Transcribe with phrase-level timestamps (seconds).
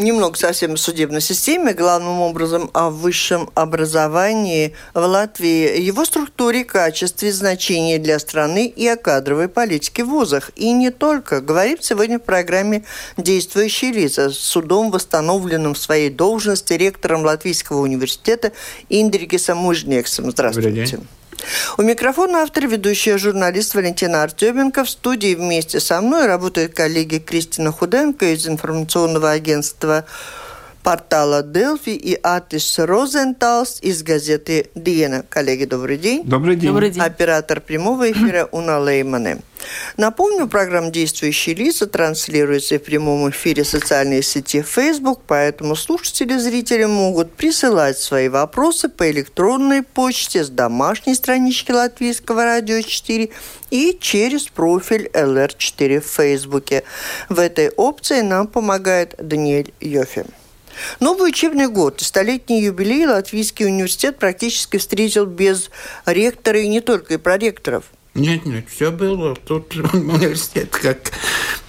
[0.00, 7.32] немного совсем о судебной системе, главным образом о высшем образовании в Латвии, его структуре, качестве,
[7.32, 10.50] значении для страны и о кадровой политике в вузах.
[10.56, 11.40] И не только.
[11.40, 12.84] Говорим сегодня в программе
[13.16, 18.52] «Действующие лица» с судом, восстановленным в своей должности ректором Латвийского университета
[18.88, 20.30] Индрикисом Мужнексом.
[20.30, 21.00] Здравствуйте.
[21.78, 24.84] У микрофона автор, ведущая журналист Валентина Артеменко.
[24.84, 30.04] В студии вместе со мной работают коллеги Кристина Худенко из информационного агентства
[30.82, 35.24] портала Делфи и Атис Розенталс из газеты Диена.
[35.28, 36.24] Коллеги, добрый день.
[36.24, 36.70] Добрый день.
[36.70, 37.02] Добрый день.
[37.02, 39.38] Оператор прямого эфира Уна Леймане.
[39.96, 46.84] Напомню, программа «Действующие лица» транслируется в прямом эфире социальной сети Facebook, поэтому слушатели и зрители
[46.84, 53.28] могут присылать свои вопросы по электронной почте с домашней странички Латвийского радио 4
[53.70, 56.84] и через профиль LR4 в Фейсбуке.
[57.28, 60.24] В этой опции нам помогает Даниэль Йофи.
[61.00, 65.70] Новый учебный год, столетний юбилей Латвийский университет практически встретил без
[66.06, 69.36] ректора и не только, и проректоров– нет, нет, все было.
[69.36, 71.12] Тут университет, как,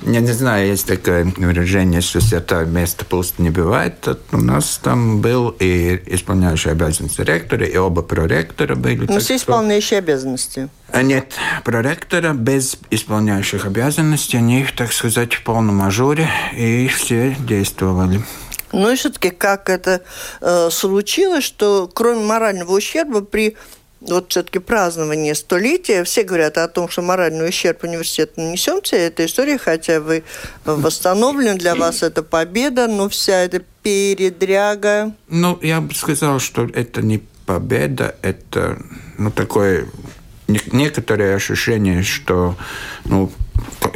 [0.01, 4.07] я не знаю, есть такое выражение, что святое место пусто не бывает.
[4.31, 9.05] У нас там был и исполняющий обязанности ректора, и оба проректора были.
[9.07, 10.69] Но все исполняющие обязанности.
[10.91, 18.21] А нет, проректора без исполняющих обязанностей, они, так сказать, в полном ажуре, и все действовали.
[18.71, 20.01] Ну и все-таки как это
[20.41, 23.57] э, случилось, что кроме морального ущерба при
[24.01, 29.25] вот все-таки празднование столетия, все говорят о том, что моральный ущерб университету нанесен, вся эта
[29.25, 30.23] история, хотя вы
[30.65, 35.13] восстановлены, для вас это победа, но вся эта передряга...
[35.29, 38.81] Ну, я бы сказал, что это не победа, это
[39.17, 39.87] ну, такое
[40.71, 42.55] некоторое ощущение, что
[43.05, 43.31] ну,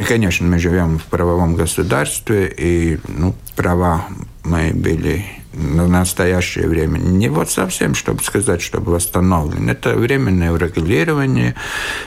[0.08, 4.06] конечно, мы живем в правовом государстве, и ну, права
[4.46, 9.70] мы были на настоящее время не вот совсем, чтобы сказать, чтобы восстановлен.
[9.70, 11.54] Это временное урегулирование,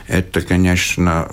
[0.08, 1.28] это, конечно,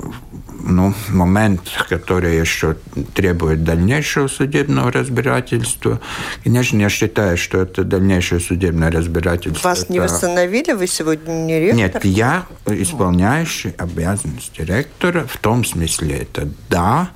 [0.69, 2.77] ну, момент, который еще
[3.15, 6.00] требует дальнейшего судебного разбирательства.
[6.43, 9.69] Конечно, я считаю, что это дальнейшее судебное разбирательство.
[9.69, 9.93] Вас это...
[9.93, 10.72] не восстановили?
[10.72, 11.77] Вы сегодня не ректор?
[11.77, 15.27] Нет, я исполняющий обязанности ректора.
[15.28, 17.11] В том смысле это да,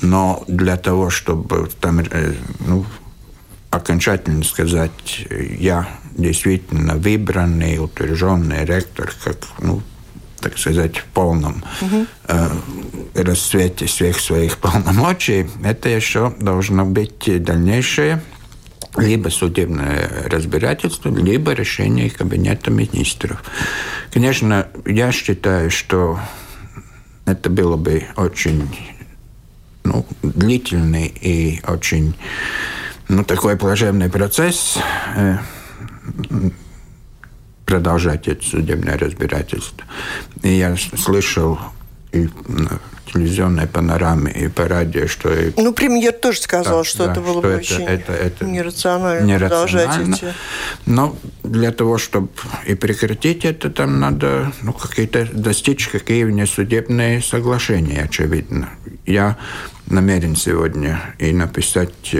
[0.00, 2.86] но для того, чтобы там э, ну,
[3.74, 5.26] окончательно сказать,
[5.58, 9.82] я действительно выбранный, утвержденный ректор, как, ну,
[10.40, 12.06] так сказать, в полном угу.
[12.28, 12.50] э,
[13.14, 18.22] расцвете всех своих полномочий, это еще должно быть дальнейшее
[18.96, 23.42] либо судебное разбирательство, либо решение Кабинета министров.
[24.12, 26.20] Конечно, я считаю, что
[27.26, 28.68] это было бы очень
[29.82, 32.14] ну, длительный и очень
[33.08, 34.78] ну, такой плачевный процесс
[35.16, 35.38] э,
[37.66, 39.84] продолжать это судебное разбирательство.
[40.42, 41.58] И я слышал
[42.12, 42.28] и
[43.12, 45.30] телевизионной панораме и по радио, что...
[45.56, 48.44] Ну, премьер тоже сказал, да, что да, это было что бы это, очень это, это
[48.44, 50.34] нерационально, нерационально продолжать эти...
[50.86, 52.28] Но для того, чтобы
[52.66, 58.70] и прекратить это, там надо ну, какие-то достичь какие внесудебные соглашения, очевидно.
[59.06, 59.36] Я
[59.86, 62.16] намерен сегодня и написать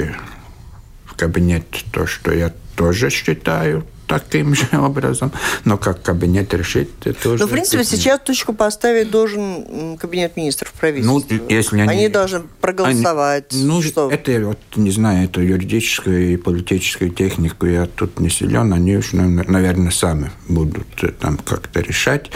[1.17, 5.33] кабинет то, что я тоже считаю таким же образом.
[5.65, 7.43] Но как кабинет решит, это тоже...
[7.43, 11.23] Ну, в принципе, сейчас точку поставить должен кабинет министров правительства.
[11.29, 11.91] Ну, если они...
[11.91, 13.53] Они должны проголосовать.
[13.53, 14.11] Они, ну, что?
[14.11, 18.73] это вот, не знаю, это юридическую и политическую технику я тут не силен.
[18.73, 20.87] Они уж, наверное, сами будут
[21.19, 22.31] там как-то решать.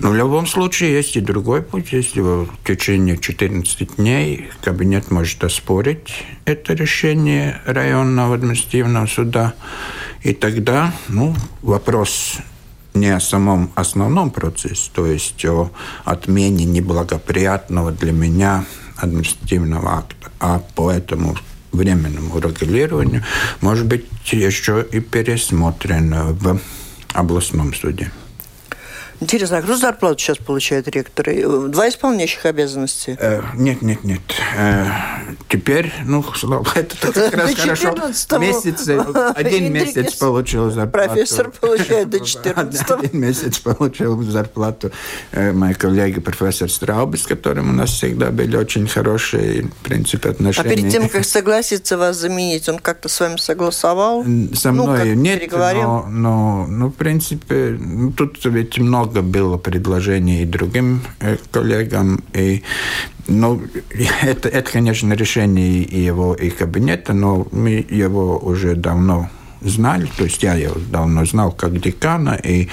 [0.00, 1.92] Но в любом случае есть и другой путь.
[1.92, 9.54] Если в течение 14 дней кабинет может оспорить это решение районного административного суда,
[10.22, 12.38] и тогда ну, вопрос
[12.94, 15.70] не о самом основном процессе, то есть о
[16.04, 18.64] отмене неблагоприятного для меня
[18.96, 21.36] административного акта, а по этому
[21.72, 23.24] временному регулированию
[23.60, 26.60] может быть еще и пересмотрен в
[27.14, 28.10] областном суде.
[29.20, 31.68] Интересно, а кто зарплату сейчас получает ректоры?
[31.68, 33.18] Два исполняющих обязанности?
[33.20, 34.20] Э, нет, нет, нет.
[34.56, 34.86] Э,
[35.48, 36.24] теперь, ну,
[36.74, 37.94] это как раз хорошо.
[38.38, 38.88] Месяц,
[39.36, 41.08] один месяц получил зарплату.
[41.10, 44.90] Профессор получает до 14 Один месяц получил зарплату.
[45.32, 50.30] Э, Моя коллега, профессор Страубис, с которым у нас всегда были очень хорошие, в принципе,
[50.30, 50.66] отношения.
[50.66, 54.24] А перед тем, как согласиться вас заменить, он как-то с вами согласовал?
[54.54, 60.42] Со Ну, мной как нет, но, ну, в принципе, ну, тут ведь много было предложений
[60.42, 62.62] и другим э, коллегам, и
[63.28, 63.62] ну,
[64.22, 69.28] это, это, конечно, решение и его и кабинета, но мы его уже давно
[69.60, 72.68] знали, то есть я его давно знал как декана, и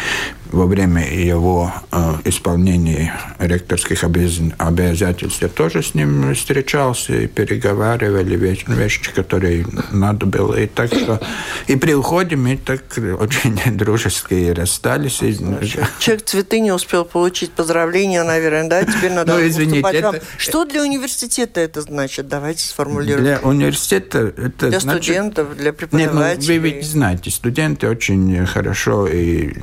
[0.51, 8.35] во время его э, исполнения ректорских обяз- обязательств я тоже с ним встречался и переговаривали
[8.35, 10.55] вещи, вещи, которые надо было.
[10.55, 11.19] И так что
[11.67, 12.81] и при уходе мы так
[13.19, 15.21] очень дружески расстались.
[15.21, 15.33] И,
[15.99, 18.83] Человек цветы не успел получить поздравления, наверное, да?
[18.83, 22.27] Теперь надо Ну, извините, это- Что для университета это значит?
[22.27, 23.23] Давайте сформулируем.
[23.25, 26.57] для университета это Для значит- студентов, для Нет, ну, вы преподавателей.
[26.59, 29.53] ведь знаете, студенты очень хорошо и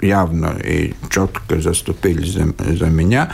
[0.00, 3.32] явно и четко заступили за, за меня.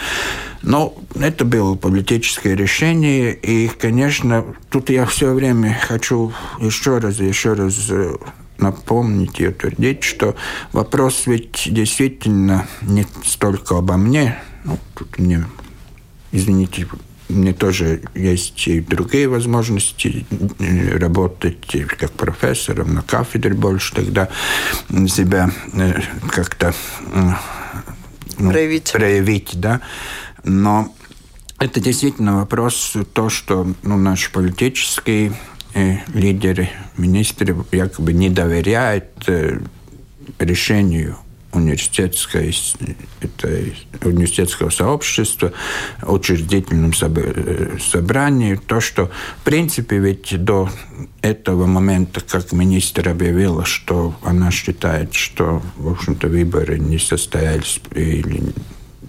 [0.63, 7.53] Но это было политическое решение, и, конечно, тут я все время хочу еще раз, еще
[7.53, 8.15] раз э,
[8.59, 10.35] напомнить и утвердить, что
[10.73, 15.45] вопрос ведь действительно не столько обо мне, ну, тут мне,
[16.33, 16.87] извините,
[17.29, 20.27] мне тоже есть и другие возможности
[20.59, 24.29] э, работать как профессором на кафедре больше тогда
[25.09, 26.01] себя э,
[26.31, 26.75] как-то
[27.13, 27.31] э,
[28.39, 28.93] ну, Проявить.
[28.93, 29.81] проявить, да.
[30.43, 30.95] Но
[31.59, 35.33] это действительно вопрос то, что ну, наши политические
[36.13, 39.07] лидеры, министры якобы не доверяют
[40.39, 41.19] решению
[41.55, 42.55] университетской,
[43.21, 43.65] это
[44.03, 45.53] университетского сообщества,
[46.03, 49.11] учредительном собрании, то, что,
[49.41, 50.69] в принципе, ведь до
[51.23, 58.43] этого момента, как министр объявила, что она считает, что, в общем-то, выборы не состоялись или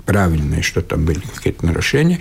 [0.06, 2.20] правильные, что там были какие-то нарушения.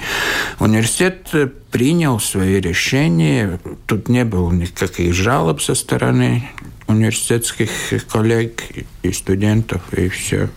[0.58, 1.30] Университет
[1.70, 3.60] принял свои решения.
[3.86, 6.48] Тут не было никаких жалоб со стороны
[6.86, 7.70] университетских
[8.10, 8.62] коллег
[9.02, 10.48] и студентов, и все.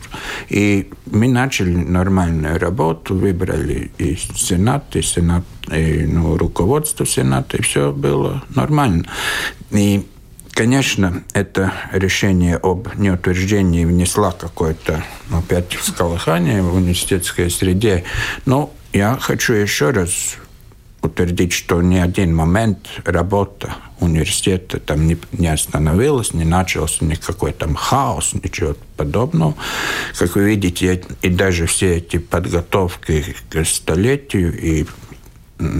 [0.49, 7.61] И мы начали нормальную работу, выбрали и Сенат, и Сенат, и ну, руководство Сената, и
[7.61, 9.05] все было нормально.
[9.71, 10.05] И
[10.57, 18.05] Конечно, это решение об неутверждении внесла какое-то, ну, опять, всколыхание в университетской среде.
[18.47, 20.37] Но я хочу еще раз
[21.01, 27.75] утвердить, что ни один момент работа университета там не, не остановилась, не начался никакой там
[27.75, 29.55] хаос, ничего подобного.
[30.17, 34.85] Как вы видите, и даже все эти подготовки к столетию и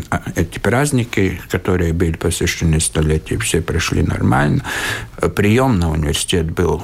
[0.10, 4.64] а, эти праздники, которые были посвящены столетию, все прошли нормально.
[5.36, 6.81] Прием на университет был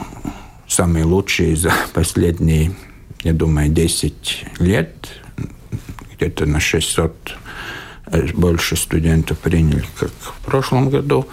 [0.68, 2.74] самый лучший за последние,
[3.24, 5.08] я думаю, 10 лет.
[6.16, 7.43] Где-то на 600 э,
[8.34, 11.28] больше студентов приняли, как в прошлом году.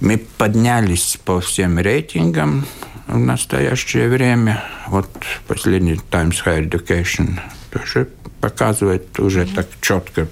[0.00, 2.64] Мы поднялись по всем рейтингам
[3.06, 4.64] в настоящее время.
[4.88, 5.08] Вот
[5.46, 7.38] последний Times Higher Education
[7.70, 8.08] тоже
[8.40, 10.28] показывает уже так четко,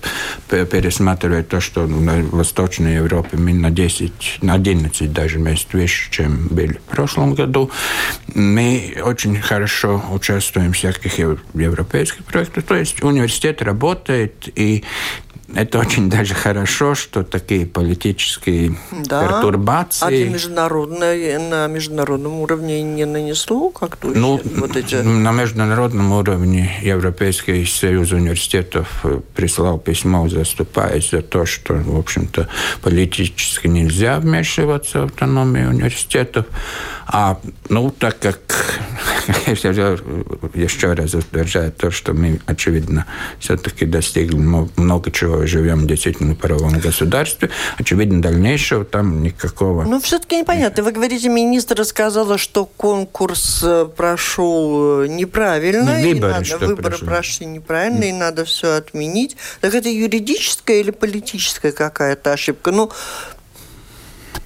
[0.48, 6.48] пересматривает то, что на Восточной Европе мы на 10, на 11 даже мест выше, чем
[6.48, 7.70] были в прошлом году.
[8.34, 12.64] Мы очень хорошо участвуем в всяких ев- европейских проектах.
[12.64, 14.84] То есть университет работает, и
[15.54, 19.26] это очень даже хорошо, что такие политические Да.
[19.26, 20.04] пертурбации...
[20.06, 24.96] А для международной, на международном уровне не нанесло как-то Ну, вот эти...
[24.96, 32.48] на международном уровне Европейский союз университетов э, прислал письмо, заступаясь за то, что, в общем-то,
[32.82, 36.46] политически нельзя вмешиваться в автономию университетов.
[37.06, 38.38] А, ну, так как
[39.26, 43.06] я еще раз утверждаю то, что мы, очевидно,
[43.38, 50.36] все-таки достигли много чего, живем действительно в правовом государстве, очевидно, дальнейшего там никакого Ну, все-таки
[50.36, 50.82] непонятно.
[50.82, 56.00] Вы говорите, министр сказала, что конкурс э, прошел э, неправильно.
[56.00, 57.06] Не, и выборы, надо, что выборы прошли.
[57.06, 59.36] прошли неправильно, и надо все отменить.
[59.60, 62.70] Так это юридическая или политическая какая-то ошибка?
[62.70, 62.90] Ну,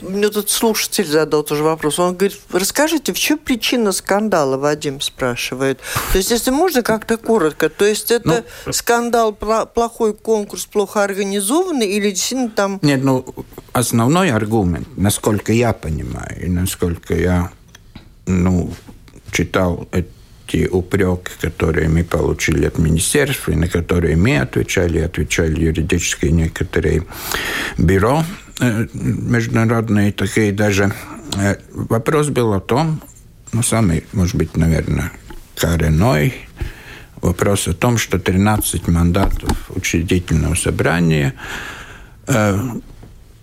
[0.01, 1.99] мне тут слушатель задал тоже вопрос.
[1.99, 5.81] Он говорит, расскажите, в чем причина скандала, Вадим спрашивает.
[6.13, 7.69] То есть, если можно, как-то коротко.
[7.69, 12.79] То есть, это скандал, пла- плохой конкурс, плохо организованный, или действительно там...
[12.83, 13.25] Нет, ну,
[13.73, 17.51] основной аргумент, насколько я понимаю, и насколько я,
[18.27, 18.73] ну,
[19.33, 20.05] читал э-
[20.47, 27.05] те упреки, которые мы получили от министерства, и на которые мы отвечали, отвечали юридические некоторые
[27.79, 28.25] бюро
[28.61, 30.93] международные, такие даже.
[31.37, 33.03] Э, вопрос был о том,
[33.53, 35.13] ну, самый, может быть, наверное,
[35.55, 36.35] коренной
[37.23, 41.35] вопрос о том, что 13 мандатов учредительного собрания
[42.27, 42.59] э,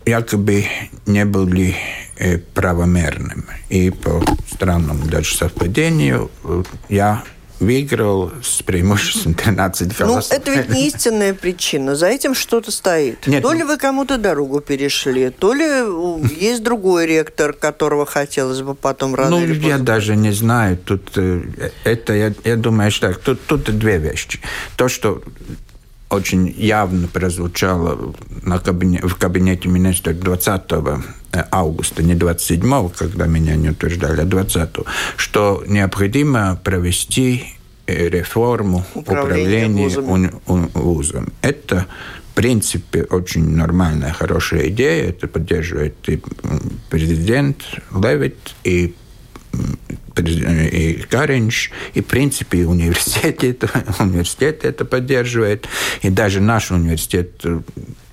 [0.05, 0.65] якобы
[1.05, 1.75] не были
[2.17, 3.43] э, правомерными.
[3.69, 7.23] И по странному даже совпадению э, я
[7.63, 10.31] выиграл с преимуществом 13 ну, голосов.
[10.31, 11.95] Ну, это ведь не истинная причина.
[11.95, 13.25] За этим что-то стоит.
[13.27, 15.65] Нет, то ну ли вы кому-то дорогу перешли, то ли
[16.39, 20.77] есть другой ректор, которого хотелось бы потом рано Ну, я даже не знаю.
[20.77, 21.41] Тут э,
[21.83, 23.17] это, я, я думаю, что так.
[23.19, 24.39] Тут, тут две вещи.
[24.75, 25.21] То, что
[26.13, 33.55] очень явно прозвучало на кабине, в кабинете министра 20 э, августа, не 27, когда меня
[33.55, 34.69] не утверждали, а 20,
[35.17, 37.45] что необходимо провести
[37.87, 40.31] э, реформу управления, управления
[40.73, 41.33] вузом.
[41.41, 41.87] Это
[42.31, 45.09] в принципе, очень нормальная, хорошая идея.
[45.09, 46.19] Это поддерживает и
[46.89, 48.95] президент Левит, и
[50.17, 53.69] и Каринч, и, в принципе, и университет это,
[53.99, 55.67] университет это поддерживает,
[56.01, 57.61] и даже наш университет э,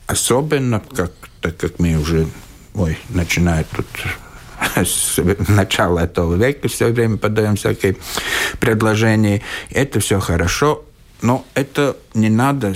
[0.07, 2.27] особенно, как, так как мы уже
[2.75, 3.87] ой, начинает тут
[4.77, 5.19] с
[5.49, 7.97] начала этого века все время подаем всякие
[8.59, 9.43] предложения.
[9.71, 10.85] Это все хорошо,
[11.23, 12.75] но это не надо,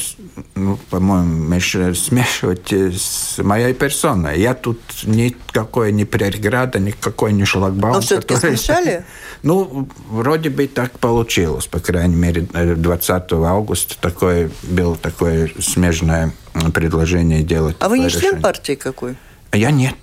[0.54, 4.40] ну, по-моему, смешивать с моей персоной.
[4.40, 7.94] Я тут никакой не преграда, никакой не шлагбаум.
[7.94, 8.56] Но все-таки который...
[8.56, 9.04] смешали?
[9.42, 11.66] Ну, вроде бы так получилось.
[11.66, 16.32] По крайней мере, 20 августа такое, было такое смежное
[16.72, 17.76] предложение делать.
[17.80, 19.16] А вы не член партии какой?
[19.52, 19.96] Я нет.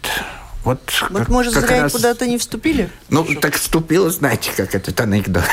[0.64, 1.92] Вот, вот как, может, как зря раз...
[1.92, 2.90] куда-то не вступили?
[3.10, 3.40] Ну, Что?
[3.40, 5.44] так вступила, знаете, как этот анекдот.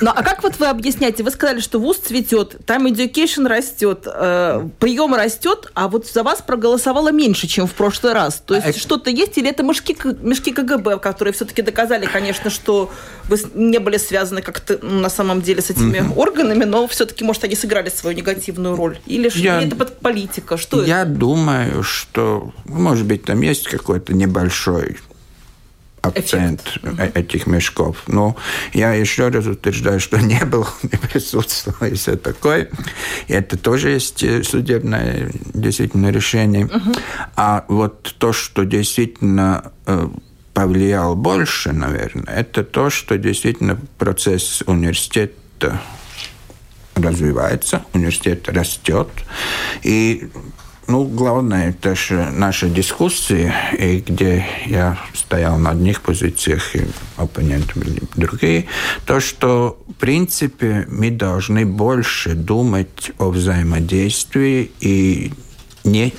[0.00, 1.22] Ну, а как вот вы объясняете?
[1.22, 6.42] Вы сказали, что ВУЗ цветет, там education растет, э, прием растет, а вот за вас
[6.42, 8.42] проголосовало меньше, чем в прошлый раз.
[8.44, 12.90] То есть а что-то есть или это мешки, мешки КГБ, которые все-таки доказали, конечно, что
[13.28, 16.16] вы не были связаны как-то ну, на самом деле с этими mm-hmm.
[16.16, 18.98] органами, но все-таки, может, они сыграли свою негативную роль?
[19.06, 20.56] Или я, это политика?
[20.56, 21.10] Что я это?
[21.10, 24.98] думаю, что, может быть, там есть какой-то небольшой
[26.04, 27.16] акцент Эффект.
[27.16, 28.02] этих мешков.
[28.06, 28.36] Но
[28.72, 32.68] я еще раз утверждаю, что не был, не присутствовал и все такое.
[33.26, 36.66] И это тоже есть э, судебное действительно решение.
[36.66, 36.92] Угу.
[37.36, 40.08] А вот то, что действительно э,
[40.52, 45.80] повлиял больше, наверное, это то, что действительно процесс университета
[46.94, 49.08] развивается, университет растет.
[49.82, 50.28] И
[50.86, 56.86] ну, главное, это же наши дискуссии, и где я стоял на одних позициях, и
[57.16, 58.66] оппоненты были другие,
[59.06, 65.32] то, что, в принципе, мы должны больше думать о взаимодействии и
[65.84, 66.12] не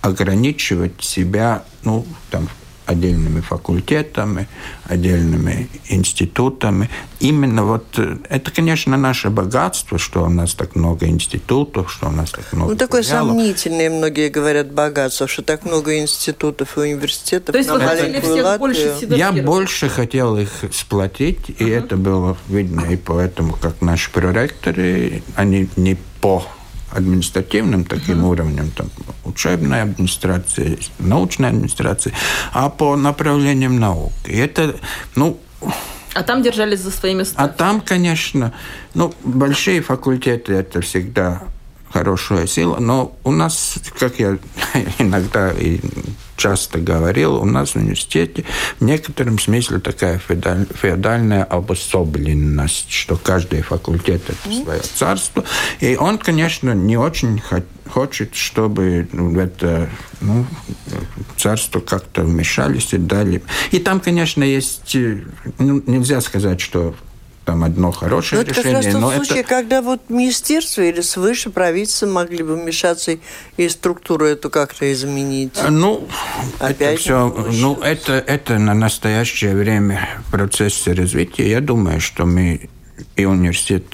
[0.00, 2.48] ограничивать себя, ну, там,
[2.88, 4.48] отдельными факультетами,
[4.84, 6.88] отдельными институтами.
[7.20, 12.10] Именно вот э, это, конечно, наше богатство, что у нас так много институтов, что у
[12.10, 12.72] нас так много.
[12.72, 13.36] Ну, такое филиалов.
[13.36, 17.52] сомнительное, многие говорят, богатство, что так много институтов и университетов.
[17.52, 18.58] То есть вы хотели всех Латвию.
[18.58, 21.78] больше Я больше хотел их сплотить, и uh-huh.
[21.78, 26.42] это было видно и поэтому, как наши проректоры, они не по
[26.90, 28.30] административным таким uh-huh.
[28.30, 28.88] уровнем, там,
[29.24, 32.12] учебной администрации, научной администрации,
[32.52, 34.12] а по направлениям наук.
[34.24, 34.76] И это,
[35.14, 35.38] ну...
[36.14, 37.48] А там держались за своими ставками?
[37.48, 38.52] А там, конечно,
[38.94, 41.42] ну, большие факультеты это всегда
[41.92, 44.38] хорошая сила, но у нас, как я
[44.98, 45.80] иногда и
[46.38, 48.44] часто говорил, у нас в университете
[48.80, 55.44] в некотором смысле такая феодальная обособленность, что каждый факультет– это свое царство.
[55.80, 57.42] И он, конечно, не очень
[57.90, 59.88] хочет, чтобы в это
[60.20, 60.46] ну,
[61.36, 63.42] царство как-то вмешались и дали.
[63.72, 64.96] И там, конечно, есть...
[65.58, 66.94] Ну, нельзя сказать, что
[67.48, 68.72] там одно хорошее но решение.
[68.72, 69.48] Это как раз тот случай, это...
[69.48, 73.16] когда вот министерство или свыше правительство могли бы вмешаться
[73.56, 75.54] и структуру эту как-то изменить.
[75.66, 76.06] Ну,
[76.58, 81.48] Опять это все, ну, это, это на настоящее время в процессе развития.
[81.48, 82.68] Я думаю, что мы
[83.16, 83.84] и университет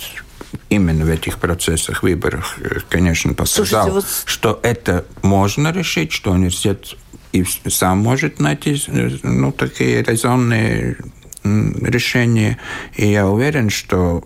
[0.69, 4.07] именно в этих процессах выборов, э, конечно, показал, Слушайте, вот...
[4.25, 6.97] что это можно решить, что университет
[7.31, 10.97] и сам может найти э, ну, такие резонные
[11.45, 12.59] решение.
[12.97, 14.25] И я уверен, что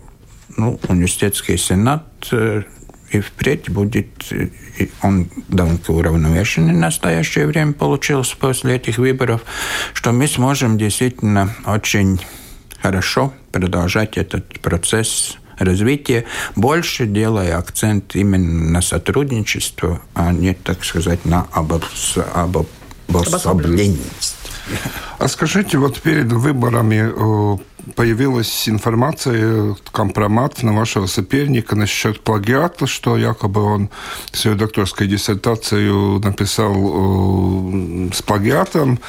[0.57, 2.63] ну, университетский сенат э,
[3.11, 4.49] и впредь будет, э,
[5.01, 9.41] он довольно уравновешенный в настоящее время получился после этих выборов,
[9.93, 12.19] что мы сможем действительно очень
[12.81, 21.25] хорошо продолжать этот процесс развития, больше делая акцент именно на сотрудничество, а не, так сказать,
[21.25, 22.17] на обос...
[23.07, 24.38] обособленность.
[25.17, 27.57] А скажите, вот перед выборами э,
[27.95, 33.89] появилась информация, компромат на вашего соперника насчет плагиата, что якобы он
[34.31, 38.99] свою докторскую диссертацию написал э, с плагиатом.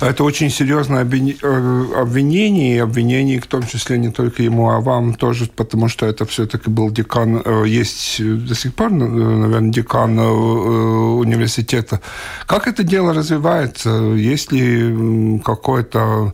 [0.00, 5.14] Это очень серьезное э, обвинение, и обвинение в том числе не только ему, а вам
[5.14, 12.00] тоже, потому что это все-таки был декан, э, есть до сих пор, наверное, декан университета.
[12.46, 13.90] Как это дело развивается?
[13.90, 16.32] Есть ли какой-то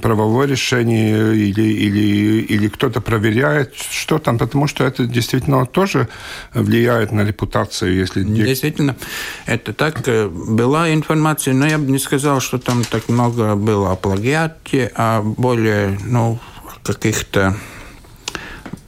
[0.00, 6.08] правовое решение или, или, или кто-то проверяет, что там, потому что это действительно тоже
[6.54, 7.94] влияет на репутацию.
[7.94, 8.22] Если...
[8.22, 8.96] Действительно,
[9.46, 10.08] это так.
[10.08, 14.90] Э, была информация, но я бы не сказал, что там так много было о плагиате,
[14.94, 16.38] а более, ну,
[16.82, 17.73] каких-то ну,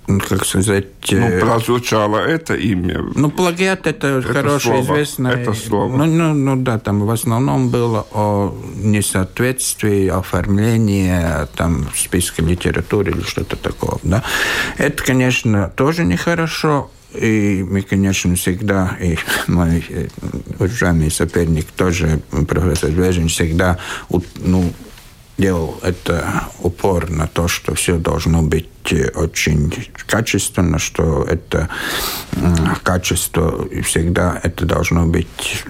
[0.06, 0.86] как сказать...
[1.10, 3.04] Ну, э, прозвучало это имя.
[3.14, 5.32] Ну, плагиат– это, это хорошее, слово, известное...
[5.32, 5.96] Это слово.
[5.96, 13.22] Ну, ну, ну, да, там в основном было о несоответствии, оформлении там, списка литературы или
[13.22, 14.22] что-то такого, да.
[14.78, 20.08] Это, конечно, тоже нехорошо, и мы, конечно, всегда, и мой э,
[20.58, 23.78] уважаемый соперник тоже, профессор Вежин, всегда
[24.40, 24.72] ну,
[25.38, 28.68] делал это упор на то, что все должно быть
[29.14, 29.72] очень
[30.06, 31.68] качественно, что это
[32.82, 35.64] качество всегда это должно быть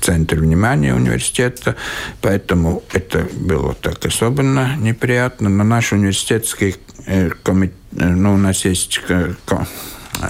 [0.00, 1.76] центр внимания университета,
[2.20, 5.48] поэтому это было так особенно неприятно.
[5.48, 9.00] Но наш университетский э, комитет, ну, у нас есть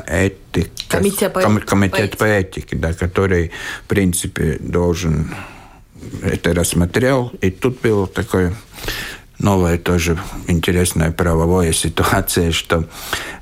[0.06, 3.52] этика, комитет по, комитет по этике, да, который,
[3.84, 5.34] в принципе, должен
[6.22, 8.54] это рассмотрел, и тут было такое
[9.38, 12.84] новая тоже интересная правовая ситуация, что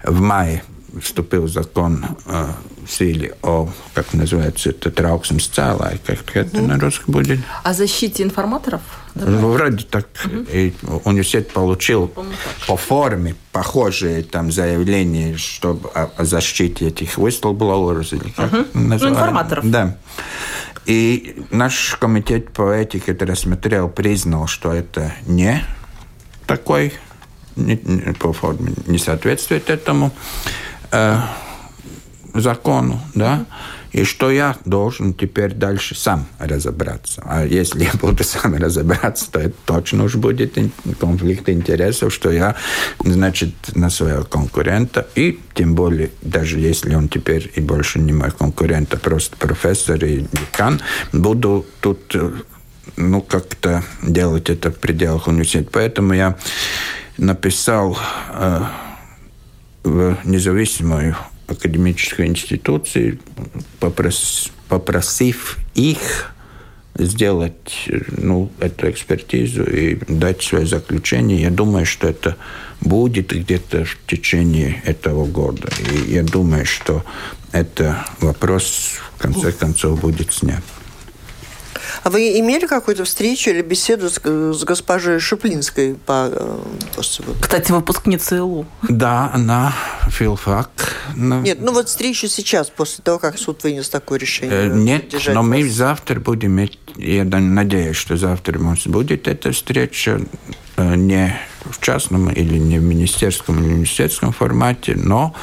[0.05, 0.63] в мае
[1.01, 2.47] вступил закон э,
[2.87, 7.41] в силе о, как называется, это трauksmes цēlāji, как это на русском будет?
[7.63, 8.81] О защите информаторов?
[9.15, 10.07] Ну, вроде так.
[10.25, 10.47] Угу.
[10.53, 10.75] И
[11.05, 12.13] университет получил
[12.67, 18.65] по форме похожие там заявления, чтобы о, о защите этих whistleblowers или как угу.
[18.75, 19.71] Ну, информаторов.
[19.71, 19.97] Да.
[20.87, 25.65] И наш комитет по этике рассмотрел, признал, что это не
[26.47, 26.93] такой,
[27.57, 30.13] не, не, по форме не соответствует этому
[30.93, 31.19] э,
[32.35, 33.47] закону, да,
[33.97, 37.23] и что я должен теперь дальше сам разобраться.
[37.25, 40.59] А если я буду сам разобраться, то это точно уж будет
[41.01, 42.57] конфликт интересов, что я,
[43.03, 48.31] значит, на своего конкурента, и тем более, даже если он теперь и больше не мой
[48.31, 50.83] конкурент, а просто профессор и декан,
[51.15, 52.15] буду тут
[52.97, 55.71] ну, как-то делать это в пределах университета.
[55.73, 56.37] Поэтому я
[57.17, 57.97] написал
[58.35, 58.61] э,
[59.85, 63.19] в независимую академической институции,
[63.81, 66.33] попрос, попросив их
[66.99, 71.43] сделать ну, эту экспертизу и дать свое заключение.
[71.43, 72.37] Я думаю, что это
[72.81, 75.69] будет где-то в течение этого года.
[75.93, 77.05] И я думаю, что
[77.53, 80.63] это вопрос в конце концов будет снят.
[82.07, 86.59] А вы имели какую-то встречу или беседу с, с госпожей Шуплинской по э,
[87.41, 88.65] Кстати, выпускница ИЛУ.
[88.89, 89.75] Да, она
[90.09, 90.71] филфак.
[91.17, 91.41] Но...
[91.41, 94.69] Нет, ну вот встречу сейчас, после того, как суд вынес такое решение.
[94.69, 95.47] Э, нет, но вас.
[95.47, 100.21] мы завтра будем иметь, я надеюсь, что завтра у нас будет эта встреча
[100.77, 105.35] э, не в частном или не в министерском или университетском формате, но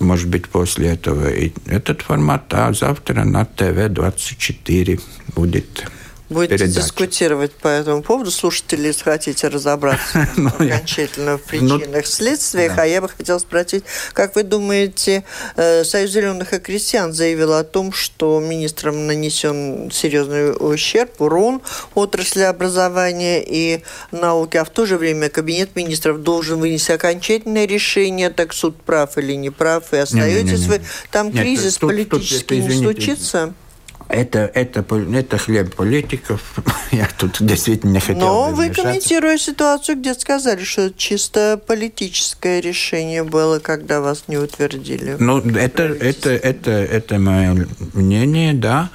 [0.00, 5.00] может быть, после этого и этот формат, а завтра на ТВ-24
[5.34, 5.90] будет
[6.28, 6.80] Будете передачи.
[6.80, 12.76] дискутировать по этому поводу, слушатели, если хотите разобраться ну, окончательно в ну, причинах, следствиях.
[12.76, 15.24] А я бы хотела спросить, как вы думаете,
[15.56, 21.62] э, Союз зеленых и крестьян заявил о том, что министрам нанесен серьезный ущерб, урон
[21.94, 28.28] отрасли образования и науки, а в то же время Кабинет министров должен вынести окончательное решение,
[28.28, 30.82] так суд прав или не прав, и остаетесь вы.
[31.10, 33.54] Там кризис политический не случится?
[34.08, 36.40] Это, это, это хлеб политиков.
[36.92, 42.60] Я тут действительно не хотел Но вы, комментируя ситуацию, где сказали, что это чисто политическое
[42.60, 45.16] решение было, когда вас не утвердили.
[45.18, 48.90] Ну, это, это, это, это мое мнение, да.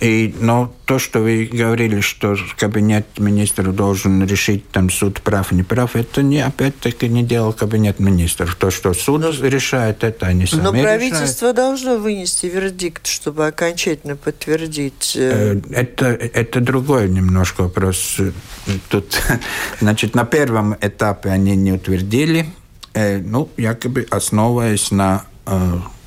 [0.00, 5.64] И, но то, что вы говорили, что кабинет министров должен решить, там, суд прав, не
[5.64, 8.54] прав, это не, опять-таки не делал кабинет министров.
[8.54, 11.56] То, что суд но, решает, это они сами Но правительство решают.
[11.56, 15.14] должно вынести вердикт, чтобы окончательно подтвердить.
[15.16, 18.18] Э, э, это, это другой немножко вопрос.
[18.88, 19.20] Тут,
[19.80, 22.46] значит, на первом этапе они не утвердили,
[22.94, 25.24] э, ну, якобы основываясь на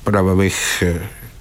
[0.04, 0.54] правовых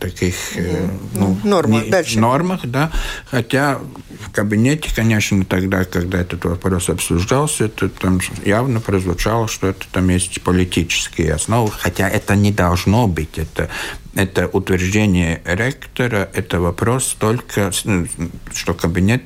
[0.02, 1.00] таких угу.
[1.14, 2.20] ну, нормах, не, дальше.
[2.20, 2.92] нормах, да.
[3.30, 3.80] Хотя
[4.26, 10.10] в кабинете, конечно, тогда, когда этот вопрос обсуждался, это там явно прозвучало, что это там
[10.10, 13.38] есть политические основы, хотя это не должно быть.
[13.38, 13.70] Это,
[14.16, 19.24] это утверждение ректора, это вопрос только, что кабинет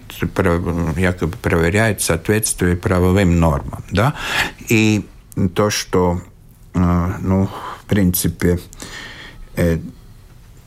[0.97, 4.13] якобы проверяет соответствие правовым нормам, да.
[4.67, 5.05] И
[5.53, 6.21] то, что,
[6.73, 7.49] э, ну,
[7.81, 8.59] в принципе,
[9.55, 9.79] э,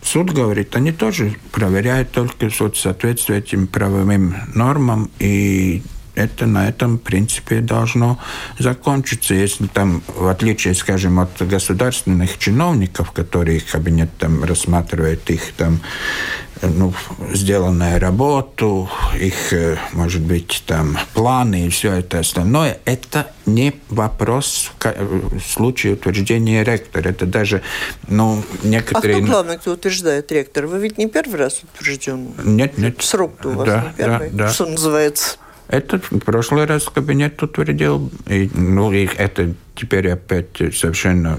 [0.03, 5.83] Суд говорит, они тоже проверяют только соответствие этим правовым нормам, и
[6.19, 8.19] это на этом принципе должно
[8.59, 9.35] закончиться.
[9.35, 15.81] Если там, в отличие, скажем, от государственных чиновников, которые кабинет там рассматривает их там
[16.63, 16.93] ну,
[17.33, 24.71] сделанную работу, их, э, может быть, там планы и все это остальное, это не вопрос
[24.81, 27.09] в случае утверждения ректора.
[27.09, 27.63] Это даже,
[28.09, 29.17] ну, некоторые...
[29.17, 30.67] А кто главный, кто утверждает ректор?
[30.67, 32.35] Вы ведь не первый раз утвержден?
[32.45, 33.03] Нет, нет.
[33.03, 34.31] Срок-то у вас да, не первый.
[34.31, 34.53] Да, да.
[34.53, 35.37] Что называется?
[35.69, 41.39] Это в прошлый раз кабинет утвердил, и, ну, и это теперь опять совершенно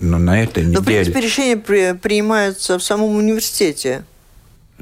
[0.00, 0.76] ну, на этой неделе.
[0.76, 4.04] Но, в принципе, решение при, принимается в самом университете.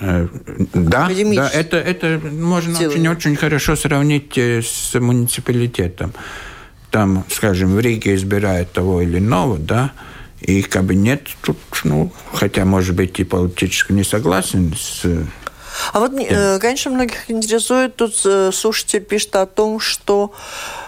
[0.00, 0.28] Э,
[0.74, 6.14] да, да, это, это можно очень-очень хорошо сравнить э, с муниципалитетом.
[6.90, 9.92] Там, скажем, в Риге избирают того или иного, да,
[10.40, 15.04] и кабинет тут, ну, хотя, может быть, и политически не согласен с
[15.92, 20.32] а вот, э, конечно, многих интересует, тут слушатель пишет о том, что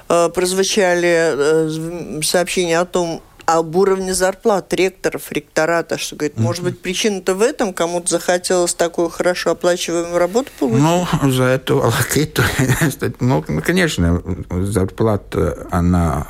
[0.08, 3.22] прозвучали сообщения о том,
[3.58, 9.08] об уровне зарплат ректоров, ректората, что говорит, может быть, причина-то в этом, кому-то захотелось такую
[9.08, 10.82] хорошо оплачиваемую работу получить?
[10.82, 12.42] Ну, за эту волокиту,
[13.20, 16.26] ну, конечно, зарплата, она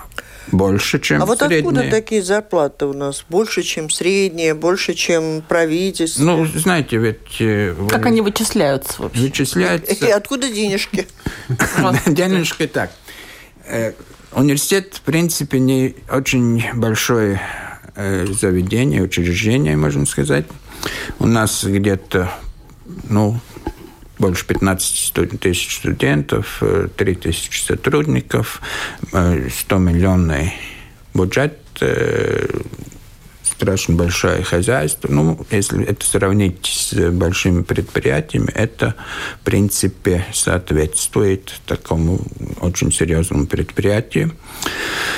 [0.52, 1.60] больше, чем А вот средняя.
[1.60, 3.24] откуда такие зарплаты у нас?
[3.28, 6.22] Больше, чем средние, больше, чем правительство?
[6.22, 7.40] Ну, знаете, ведь...
[7.40, 9.22] Э, как они вычисляются вообще?
[9.22, 9.92] Вычисляются...
[9.92, 11.06] И откуда денежки?
[12.06, 12.90] Денежки так.
[14.32, 17.40] Э, Университет, в принципе, не очень большое
[17.94, 20.46] э, заведение, учреждение, можно сказать.
[21.18, 22.30] У нас где-то,
[23.08, 23.38] ну,
[24.18, 26.62] больше 15 тысяч студентов,
[26.96, 28.60] 3 э, тысячи сотрудников,
[29.08, 30.54] 100 миллионный
[31.14, 31.58] бюджет,
[33.60, 35.08] страшно большое хозяйство.
[35.10, 38.94] Ну, если это сравнить с большими предприятиями, это,
[39.40, 42.20] в принципе, соответствует такому
[42.62, 44.32] очень серьезному предприятию.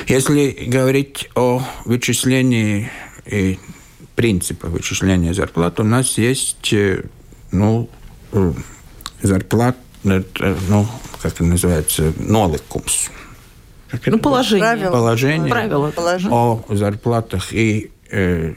[0.09, 2.91] Если говорить о вычислении
[3.27, 3.61] и
[4.17, 7.05] принципах вычисления зарплат, у нас есть, э,
[7.53, 7.89] ну,
[8.33, 8.53] э,
[9.23, 10.23] зарплат, э,
[10.69, 10.89] ну,
[11.23, 13.09] как это называется, ноликумс.
[14.07, 14.67] Ну, положение.
[14.67, 14.91] Правила.
[14.91, 15.93] Положение Правила.
[16.31, 18.55] о зарплатах и э,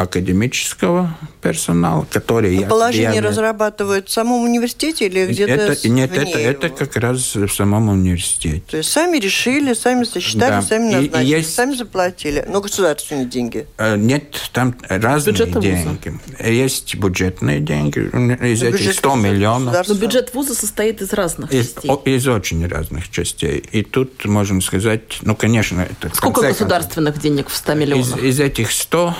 [0.00, 2.56] академического персонала, который...
[2.64, 7.34] А положение я, разрабатывают в самом университете или где-то это, Нет, это, это как раз
[7.34, 8.62] в самом университете.
[8.66, 10.62] То есть сами решили, сами сосчитали, да.
[10.62, 11.54] сами назначили, и, есть...
[11.54, 12.46] сами заплатили.
[12.48, 13.66] Но государственные деньги?
[13.76, 16.08] Э, нет, там разные Бюджет деньги.
[16.08, 16.50] Вуза.
[16.50, 19.86] Есть бюджетные деньги, из Но этих 100 миллионов.
[19.86, 21.90] Но бюджет вуза состоит из разных из, частей.
[22.06, 23.62] Из очень разных частей.
[23.70, 25.82] И тут можно сказать, ну, конечно...
[25.82, 28.16] Это Сколько государственных концов, денег в 100 миллионов?
[28.16, 29.14] Из, из этих 100,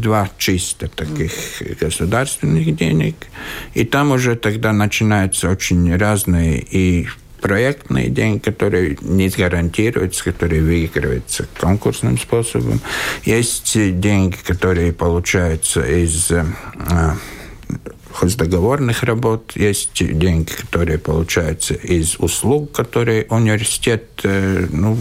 [0.00, 1.32] 22 чисто таких
[1.80, 3.14] государственных денег.
[3.74, 7.06] И там уже тогда начинаются очень разные и
[7.40, 12.80] проектные деньги, которые не гарантируются, которые выигрываются конкурсным способом.
[13.24, 16.44] Есть деньги, которые получаются из э,
[18.36, 24.98] договорных работ, есть деньги, которые получаются из услуг, которые университет э, ну,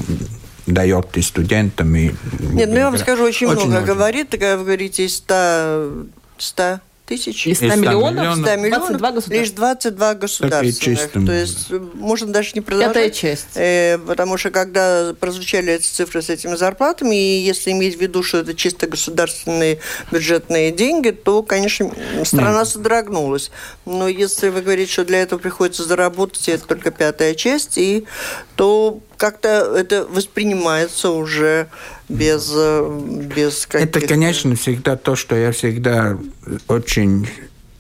[0.74, 2.12] дает и студентам, и...
[2.40, 3.94] Нет, ну я вам скажу, очень, очень много очень.
[3.94, 6.06] говорит, такая вы говорите, из 100,
[6.38, 6.80] 100
[7.10, 7.48] тысяч?
[7.48, 8.38] Из 100, 100 миллионов?
[8.38, 11.12] 100 миллионов 22 лишь 22 государственных.
[11.12, 12.94] То есть можно даже не продолжать.
[12.94, 13.48] Пятая часть.
[13.56, 18.22] Э, потому что когда прозвучали эти цифры с этими зарплатами, и если иметь в виду,
[18.22, 19.80] что это чисто государственные
[20.12, 21.92] бюджетные деньги, то, конечно,
[22.24, 22.68] страна Нет.
[22.68, 23.52] содрогнулась.
[23.86, 28.06] Но если вы говорите, что для этого приходится заработать, это только пятая часть, и
[28.56, 31.68] то как-то это воспринимается уже
[32.08, 33.00] без, э,
[33.36, 34.00] без каких-то...
[34.00, 36.18] Это, конечно, всегда то, что я всегда
[36.70, 37.28] очень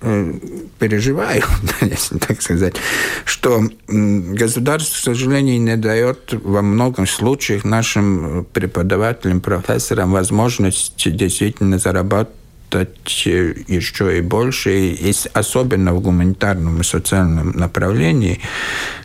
[0.01, 0.33] э,
[0.79, 1.43] переживаю,
[1.81, 2.75] если так сказать,
[3.23, 12.38] что государство, к сожалению, не дает во многом случаях нашим преподавателям, профессорам возможность действительно зарабатывать
[12.73, 18.39] еще и больше, и особенно в гуманитарном и социальном направлении,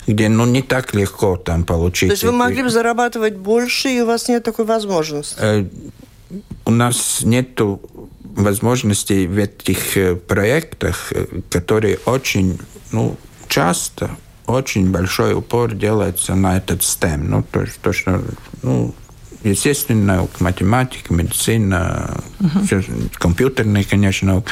[0.06, 2.08] где ну, не так легко там получить.
[2.08, 5.36] То есть вы могли бы зарабатывать больше, и у вас нет такой возможности?
[5.40, 5.64] Э,
[6.64, 7.60] у нас нет
[8.22, 12.58] возможностей в этих э, проектах, э, которые очень
[12.92, 13.16] ну,
[13.48, 14.10] часто
[14.46, 17.18] очень большой упор делается на этот STEM.
[17.18, 18.22] Ну, то, то что
[18.62, 18.94] ну,
[19.44, 22.64] естественная наука, математика, медицина, угу.
[22.64, 22.82] все,
[23.14, 24.42] компьютерные, конечно,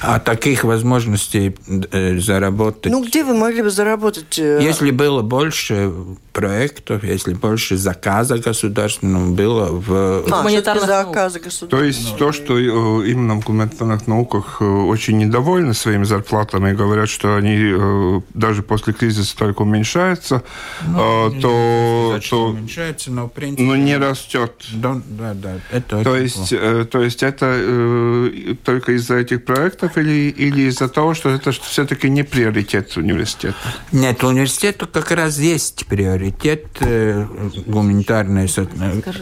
[0.00, 1.54] А таких возможностей
[1.92, 2.92] э, заработать...
[2.92, 4.38] Ну, где вы могли бы заработать?
[4.38, 5.92] Э, если было больше
[6.32, 9.86] проектов, если больше заказа государственного было в...
[9.90, 11.70] А, гуманитарных заказы государственных.
[11.70, 17.36] То есть то, что э, именно в гуманитарных науках очень недовольны своими зарплатами говорят, что
[17.36, 20.42] они даже после кризиса только уменьшаются,
[20.86, 22.06] ну, то...
[22.10, 23.62] Сказать, то уменьшается, но в принципе...
[23.62, 24.64] Но не растет растет.
[24.72, 25.54] Да, да, да.
[25.70, 30.88] Это то, есть, э, то есть это э, только из-за этих проектов или, или из-за
[30.88, 33.56] того, что это все-таки не приоритет университета?
[33.92, 37.26] Нет, университету как раз есть приоритет э,
[37.66, 38.48] гуманитарной,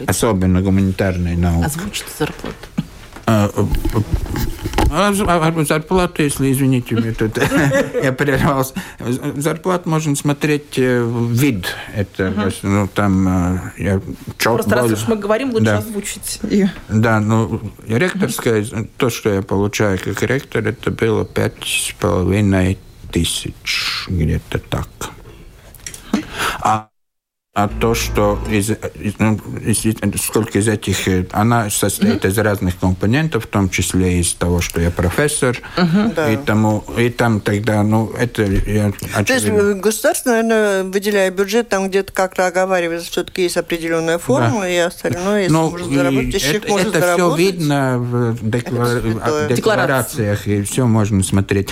[0.07, 1.65] особенно гуманитарной науки.
[1.65, 2.55] Озвучите зарплату.
[4.91, 7.37] А, а, а зарплату, если, извините, мне тут
[8.03, 8.73] я прервался.
[9.35, 11.67] Зарплату можно смотреть э, вид.
[11.95, 12.51] Это, угу.
[12.63, 13.27] ну, там...
[13.27, 14.01] Э, я
[14.37, 15.77] Просто раз уж мы говорим, лучше да.
[15.77, 16.71] озвучить ее.
[16.87, 18.65] Да, ну, ректорская,
[18.97, 22.77] то, что я получаю как ректор, это было пять с половиной
[23.11, 24.87] тысяч, где-то так.
[27.59, 28.71] А а то, что из,
[29.17, 29.81] ну, из,
[30.23, 31.09] сколько из этих...
[31.09, 32.29] Э, она состоит mm-hmm.
[32.29, 36.11] из разных компонентов, в том числе из того, что я профессор, mm-hmm.
[36.11, 36.41] и, да.
[36.43, 38.43] тому, и там тогда, ну, это...
[38.43, 39.25] Я, очевидно...
[39.25, 44.61] То есть э, государство, наверное, выделяя бюджет, там где-то как-то оговаривается, все-таки есть определенная форма,
[44.61, 44.69] да.
[44.69, 47.35] и остальное, если ну, можно заработать, это, может это заработать.
[47.35, 48.99] все видно в, деклар...
[48.99, 51.67] в декларациях, и все можно смотреть.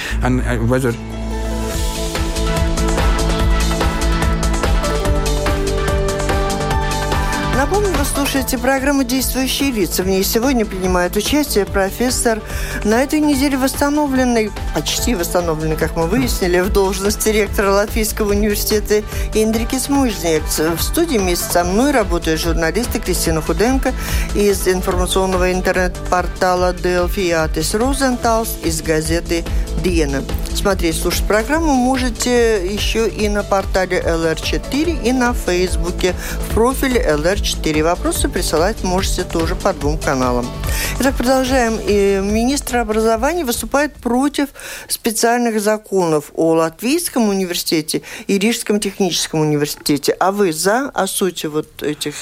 [8.07, 10.03] Слушаете программу «Действующие лица».
[10.03, 12.41] В ней сегодня принимает участие профессор
[12.83, 19.89] на этой неделе восстановленный, почти восстановленный, как мы выяснили, в должности ректора Латвийского университета Индрикис
[19.89, 20.43] Мужник.
[20.77, 23.93] В студии вместе со мной работают журналисты Кристина Худенко
[24.35, 29.43] из информационного интернет-портала Delphi и Атис Розенталс из газеты
[29.83, 30.23] Диена.
[30.53, 36.15] Смотреть, слушать программу можете еще и на портале LR4 и на Фейсбуке
[36.49, 37.96] в профиле LR4.
[37.97, 40.45] Вопросы присылать можете тоже по двум каналам.
[40.99, 41.79] Итак, продолжаем.
[41.81, 44.49] И министр образования выступает против
[44.87, 50.15] специальных законов о Латвийском университете и Рижском техническом университете.
[50.19, 52.13] А вы за о сути вот этих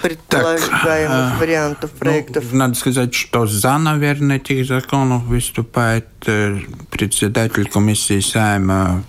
[0.00, 2.44] предполагаемых так, вариантов ну, проектов?
[2.50, 9.04] Ну, надо сказать, что за, наверное, этих законов выступает э, председатель комиссии Сайма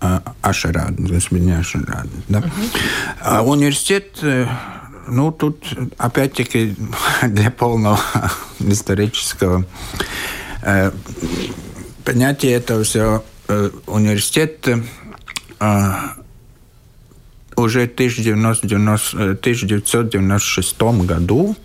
[0.00, 2.08] э, Ашарадн, господин Ашарадн.
[2.28, 2.38] Да?
[2.38, 2.48] Угу.
[3.20, 4.46] А университет, э,
[5.06, 5.64] ну, тут
[5.98, 6.76] опять-таки
[7.22, 8.00] для полного
[8.60, 9.64] исторического
[12.04, 13.22] понятия этого все
[13.86, 14.68] университет
[17.62, 21.56] уже в 1996 году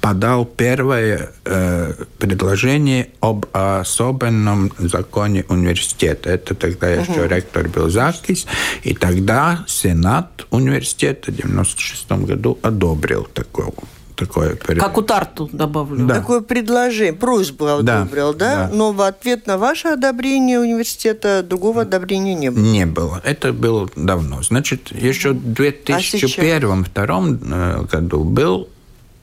[0.00, 6.30] подал первое э, предложение об особенном законе университета.
[6.30, 7.00] Это тогда угу.
[7.00, 8.46] еще ректор был Закис,
[8.82, 13.70] и тогда Сенат университета в 1996 году одобрил такое
[14.16, 14.56] такое...
[14.56, 16.06] Как у Тарту добавлю.
[16.06, 16.14] Да.
[16.16, 18.56] Такое предложение, просьбу одобрил, да.
[18.56, 18.68] да?
[18.68, 18.74] да?
[18.74, 22.64] Но в ответ на ваше одобрение университета другого одобрения не было?
[22.64, 23.20] Не было.
[23.24, 24.42] Это было давно.
[24.42, 28.68] Значит, еще в 2001-2002 а году был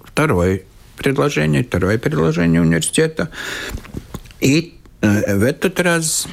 [0.04, 0.64] второе
[0.98, 3.30] предложение, второе предложение университета.
[4.40, 6.28] И э, в этот раз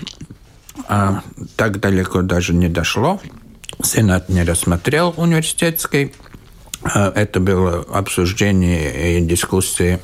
[0.88, 1.22] а,
[1.56, 3.20] так далеко даже не дошло.
[3.82, 6.27] Сенат не рассмотрел университетский Э,
[6.84, 9.98] это было обсуждение и дискуссии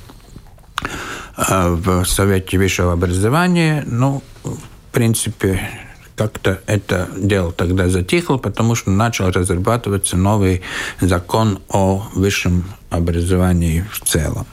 [1.37, 3.85] э, в Совете высшего образования.
[3.87, 4.59] Ну, в
[4.93, 5.61] принципе,
[6.17, 10.63] как-то это дело тогда затихло, потому что начал разрабатываться новый
[11.01, 14.47] закон о высшем образовании в целом.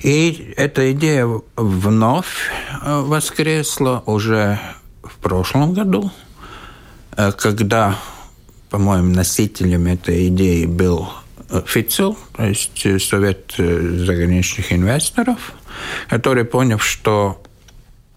[0.00, 2.48] И эта идея вновь
[2.82, 4.58] э, воскресла уже
[5.02, 6.10] в прошлом году,
[7.14, 7.98] когда,
[8.70, 11.08] по-моему, носителем этой идеи был
[11.66, 15.52] ФИЦЛ, то есть Совет заграничных инвесторов,
[16.08, 17.42] который, поняв, что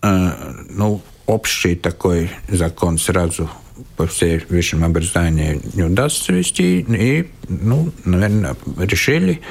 [0.01, 3.49] ну, общий такой закон сразу
[3.95, 6.79] по всей высшем образованию не удастся вести.
[6.79, 9.41] И, ну, наверное, решили,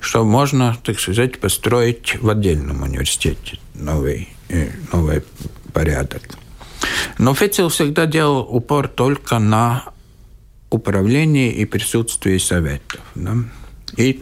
[0.00, 4.28] что можно, так сказать, построить в отдельном университете новый,
[4.92, 5.22] новый
[5.72, 6.22] порядок.
[7.18, 9.84] Но Фецел всегда делал упор только на
[10.74, 13.00] управление и присутствие советов.
[13.14, 13.34] Да?
[13.96, 14.20] И,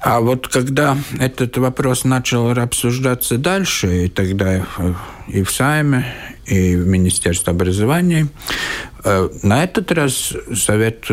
[0.00, 4.66] а вот когда этот вопрос начал обсуждаться дальше, и тогда
[5.28, 6.14] и в Сайме,
[6.46, 8.28] и в Министерстве образования,
[9.04, 11.06] э, на этот раз Совет,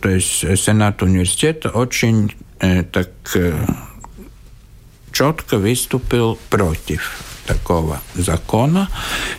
[0.00, 3.52] то есть Сенат университета очень э, так э,
[5.12, 8.88] четко выступил против такого закона.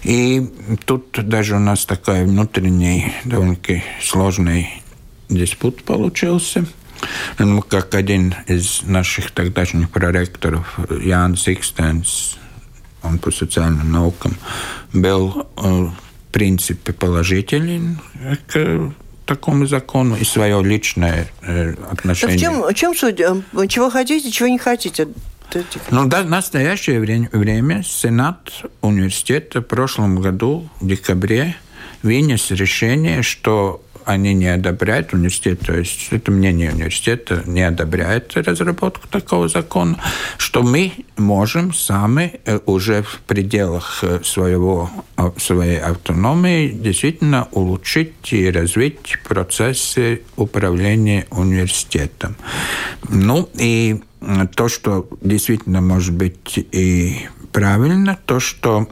[0.04, 0.50] И
[0.86, 4.82] тут даже у нас такой внутренний, довольно-таки сложный
[5.30, 6.66] диспут получился.
[7.38, 12.38] Ну, как один из наших тогдашних проректоров, Ян Сикстенс,
[13.04, 14.36] он по социальным наукам,
[14.94, 15.94] был в
[16.32, 18.00] принципе положителен
[18.48, 18.92] к
[19.26, 21.28] такому закону и свое личное
[21.92, 22.40] отношение.
[22.40, 23.18] Так в чем, в чем суть?
[23.70, 25.08] Чего хотите, чего не хотите?
[25.92, 31.56] Ну, да, в настоящее время, время Сенат университета в прошлом году, в декабре,
[32.04, 39.06] вынес решение, что они не одобряют университет, то есть это мнение университета не одобряет разработку
[39.10, 40.00] такого закона,
[40.38, 48.32] что мы можем сами э, уже в пределах э, своего, э, своей автономии действительно улучшить
[48.32, 52.38] и развить процессы управления университетом.
[53.10, 54.02] Ну и
[54.56, 58.90] то, что действительно может быть и правильно, то, что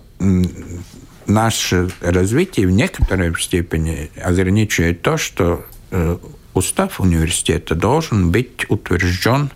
[1.28, 6.18] наше развитие в некоторой степени ограничивает то, что э,
[6.54, 9.50] устав университета должен быть утвержден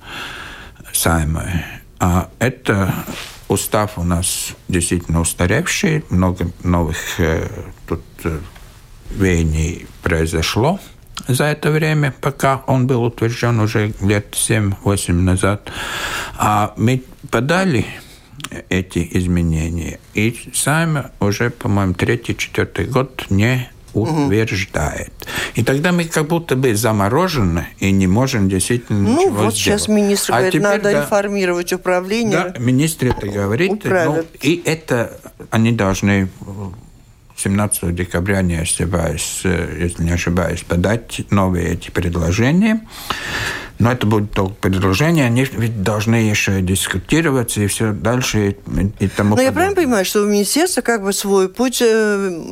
[0.92, 1.66] Саймой.
[2.00, 2.94] А это
[3.48, 7.48] устав у нас действительно устаревший, много новых э,
[7.88, 8.40] тут э,
[9.12, 10.80] веяний произошло
[11.28, 15.72] за это время, пока он был утвержден уже лет 7-8 назад.
[16.38, 17.86] А мы подали
[18.70, 20.00] эти изменения.
[20.14, 25.12] И сами уже, по-моему, третий-четвертый год не утверждает.
[25.56, 29.56] И тогда мы как будто бы заморожены и не можем действительно ну, ничего вот сделать.
[29.56, 32.52] сейчас министр а говорит, надо да, реформировать управление.
[32.54, 33.84] Да, министр это говорит.
[33.84, 36.30] Ну, и это они должны
[37.42, 42.82] 17 декабря, не ошибаюсь, если не ошибаюсь, подать новые эти предложения.
[43.80, 49.08] Но это будет только предложение, они ведь должны еще дискутироваться и все дальше и, и
[49.08, 51.86] тому Но я правильно понимаю, что у министерства как бы свой путь э,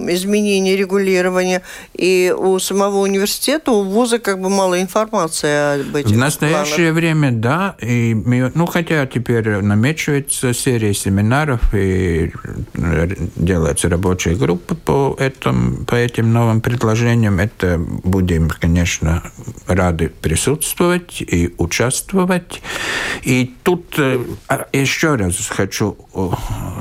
[0.09, 1.63] изменения регулирования,
[1.93, 6.95] и у самого университета, у вуза как бы мало информации об этих В настоящее планах.
[6.95, 7.75] время, да.
[7.81, 12.31] И, ну, хотя теперь намечивается серия семинаров и
[13.35, 17.39] делается рабочая группа по, этим, по этим новым предложениям.
[17.39, 19.23] Это будем, конечно,
[19.67, 22.61] рады присутствовать и участвовать.
[23.23, 25.97] И тут э, а, еще раз хочу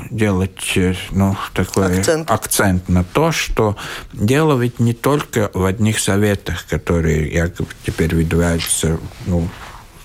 [0.09, 2.29] делать э, ну, такой акцент.
[2.29, 3.75] акцент на то, что
[4.13, 9.47] дело ведь не только в одних советах, которые якобы теперь выдвигаются ну,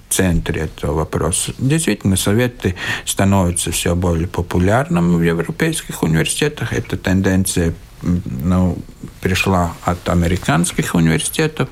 [0.08, 1.54] в центре этого вопроса.
[1.58, 6.72] Действительно, советы становятся все более популярными в европейских университетах.
[6.72, 8.78] Эта тенденция ну,
[9.20, 11.68] пришла от американских университетов.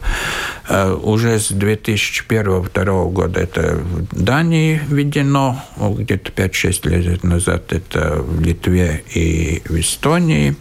[0.69, 8.41] Э, уже с 2001-2002 года это в Дании введено, где-то 5-6 лет назад это в
[8.41, 10.57] Литве и в Эстонии.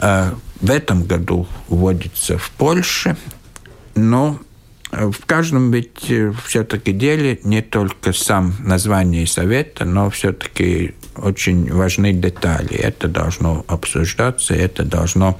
[0.00, 3.16] Э, в этом году вводится в Польше,
[3.94, 4.38] но
[4.92, 12.12] в каждом ведь э, все-таки деле не только сам название совета, но все-таки очень важны
[12.12, 12.74] детали.
[12.74, 15.38] Это должно обсуждаться, это должно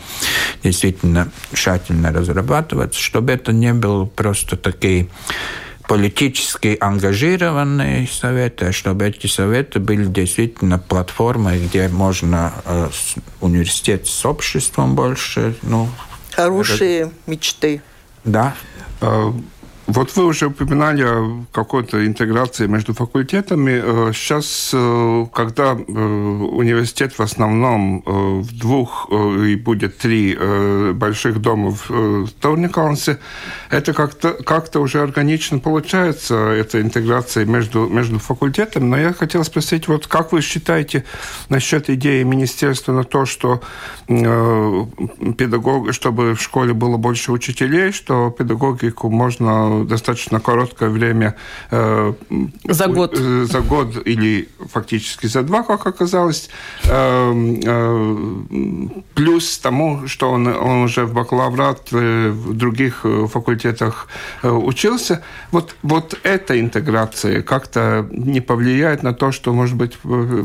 [0.63, 5.09] действительно тщательно разрабатываться, чтобы это не было просто такие
[5.87, 12.89] политически ангажированные советы, а чтобы эти советы были действительно платформой, где можно э,
[13.41, 15.89] университет с обществом больше, ну,
[16.33, 17.13] хорошие это...
[17.27, 17.83] мечты.
[18.25, 18.55] Да.
[19.87, 24.13] Вот вы уже упоминали о какой-то интеграции между факультетами.
[24.13, 30.37] Сейчас, э, э, когда э, университет в основном в двух и будет три
[30.93, 33.19] больших домов в Торникалнсе,
[33.71, 38.85] это как-то как уже органично получается, эта интеграция между, между факультетами.
[38.85, 41.05] Но я хотел спросить, вот как вы считаете
[41.49, 43.61] насчет идеи министерства на то, что
[44.07, 51.35] педагог, чтобы в школе было больше учителей, что педагогику можно достаточно короткое время.
[51.71, 52.13] Э,
[52.65, 53.17] за год.
[53.17, 56.51] За год или фактически за два, как оказалось.
[59.15, 64.09] Плюс тому, что он, он уже в бакалаврат в других факультетах
[64.43, 65.23] учился.
[65.51, 69.99] Вот, вот эта интеграция как-то не повлияет на то, что, может быть,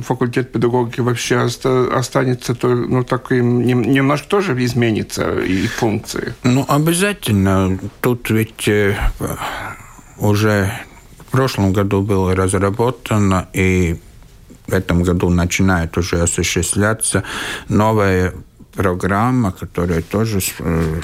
[0.03, 6.34] факультет педагогики вообще останется ну, таким, немножко тоже изменится и функции?
[6.43, 7.80] Ну, обязательно.
[8.01, 8.95] Тут ведь э,
[10.17, 10.72] уже
[11.20, 13.99] в прошлом году было разработано и
[14.67, 17.24] в этом году начинает уже осуществляться
[17.70, 18.34] новая
[18.74, 21.01] программа, которая тоже э,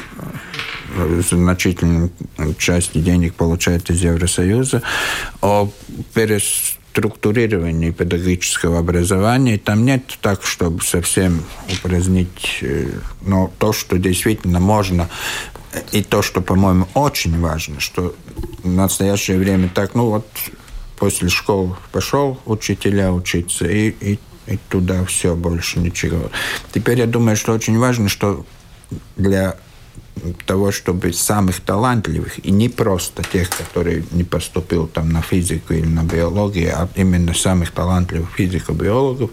[1.30, 2.12] значительную
[2.58, 4.82] часть денег получает из Евросоюза,
[5.42, 5.70] о
[6.14, 9.58] перес структурировании педагогического образования.
[9.58, 12.88] Там нет так, чтобы совсем упразднить э,
[13.22, 15.10] но то, что действительно можно,
[15.92, 18.16] и то, что, по-моему, очень важно, что
[18.64, 20.26] в настоящее время так, ну вот
[20.98, 26.32] после школы пошел учителя учиться, и, и, и туда все, больше ничего.
[26.74, 28.46] Теперь я думаю, что очень важно, что
[29.18, 29.58] для
[30.46, 35.86] того, чтобы самых талантливых, и не просто тех, которые не поступил там на физику или
[35.86, 39.32] на биологию, а именно самых талантливых физико-биологов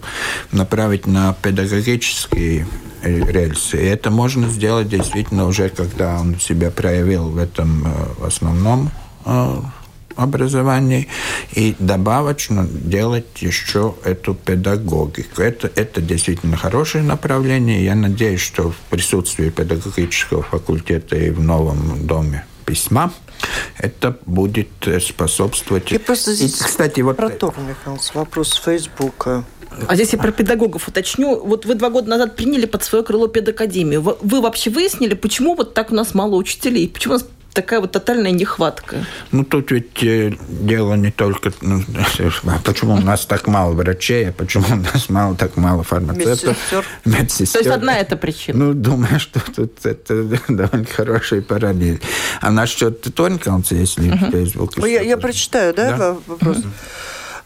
[0.51, 2.67] направить на педагогические
[3.03, 3.77] рельсы.
[3.77, 8.91] И это можно сделать действительно уже, когда он себя проявил в этом э, основном
[9.25, 9.61] э,
[10.15, 11.07] образовании
[11.53, 15.41] и добавочно делать еще эту педагогику.
[15.41, 17.83] Это, это действительно хорошее направление.
[17.83, 23.11] Я надеюсь, что в присутствии педагогического факультета и в новом доме письма
[23.77, 24.69] это будет
[25.01, 25.91] способствовать...
[25.91, 27.17] И просто здесь, и, кстати, вот...
[27.17, 29.43] Про Михайлович, вопрос с Фейсбука.
[29.87, 31.39] А здесь я про педагогов уточню.
[31.43, 34.01] Вот вы два года назад приняли под свое крыло педакадемию.
[34.01, 36.87] Вы, вы вообще выяснили, почему вот так у нас мало учителей?
[36.87, 39.05] Почему у нас такая вот тотальная нехватка?
[39.31, 41.51] Ну, тут ведь э, дело не только...
[41.61, 41.83] Ну,
[42.63, 46.49] почему у нас так мало врачей, а почему у нас мало так мало фармацевтов?
[46.49, 46.85] Медсестер.
[47.05, 47.61] Медсестер.
[47.61, 48.57] То есть одна эта причина?
[48.57, 52.01] Ну, думаю, что тут это довольно хороший параллель.
[52.41, 54.31] А насчет Тонькалца, если uh-huh.
[54.31, 54.87] Facebook...
[54.87, 56.17] Я, я прочитаю, да, да?
[56.27, 56.57] вопрос?
[56.57, 56.71] Uh-huh.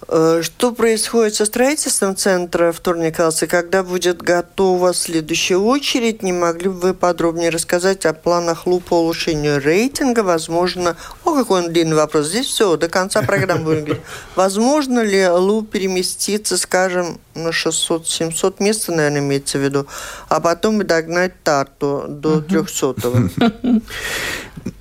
[0.09, 3.45] Э, что происходит со строительством центра вторникался?
[3.45, 6.23] Когда будет готова следующая очередь?
[6.23, 10.21] Не могли бы вы подробнее рассказать о планах ЛУ по улучшению рейтинга?
[10.21, 10.95] Возможно...
[11.25, 12.27] О, какой он длинный вопрос.
[12.27, 14.03] Здесь все, до конца программы будем говорить.
[14.35, 19.87] Возможно ли ЛУ переместиться, скажем, на 600-700 мест, наверное, имеется в виду,
[20.29, 23.81] а потом догнать Тарту до 300-го?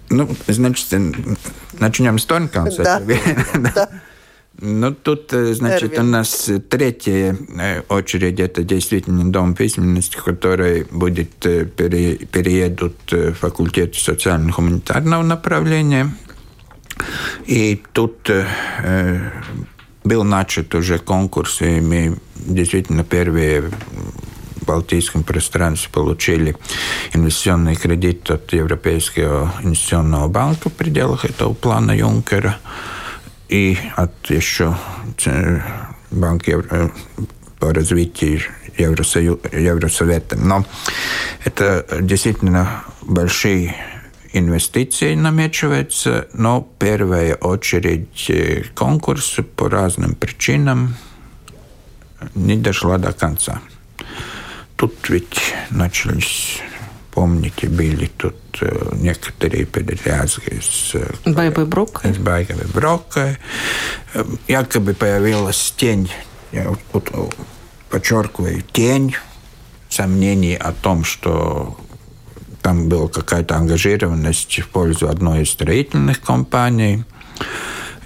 [0.08, 0.86] Ну, значит,
[1.80, 3.02] начнем с Тонкалса.
[3.74, 3.88] Да.
[4.58, 6.08] Ну, тут, э, значит, Эрвин.
[6.08, 12.96] у нас третья э, очередь, это действительно Дом письменности, который будет, э, пере, переедут
[13.38, 16.10] факультет социально-гуманитарного направления.
[17.44, 19.30] И тут э,
[20.04, 26.56] был начат уже конкурс, и мы действительно первые в Балтийском пространстве получили
[27.12, 32.58] инвестиционный кредит от Европейского инвестиционного банка в пределах этого плана Юнкера
[33.48, 34.76] и от еще
[36.10, 36.92] Банка Евро,
[37.58, 38.40] по развитию
[38.76, 40.36] Евросоюза, Евросовета.
[40.36, 40.64] Но
[41.44, 43.74] это действительно большие
[44.32, 50.96] инвестиции намечиваются, но первая очередь э, конкурса по разным причинам
[52.34, 53.60] не дошла до конца.
[54.76, 56.60] Тут ведь начались
[57.16, 62.12] помните, были тут э, некоторые передрязги с э, Байбой Броккой.
[62.12, 63.38] С Байбой Броккой.
[64.12, 66.10] Э, якобы появилась тень,
[66.52, 67.34] я вот,
[67.88, 69.16] подчеркиваю, тень
[69.88, 71.78] сомнений о том, что
[72.60, 77.04] там была какая-то ангажированность в пользу одной из строительных компаний.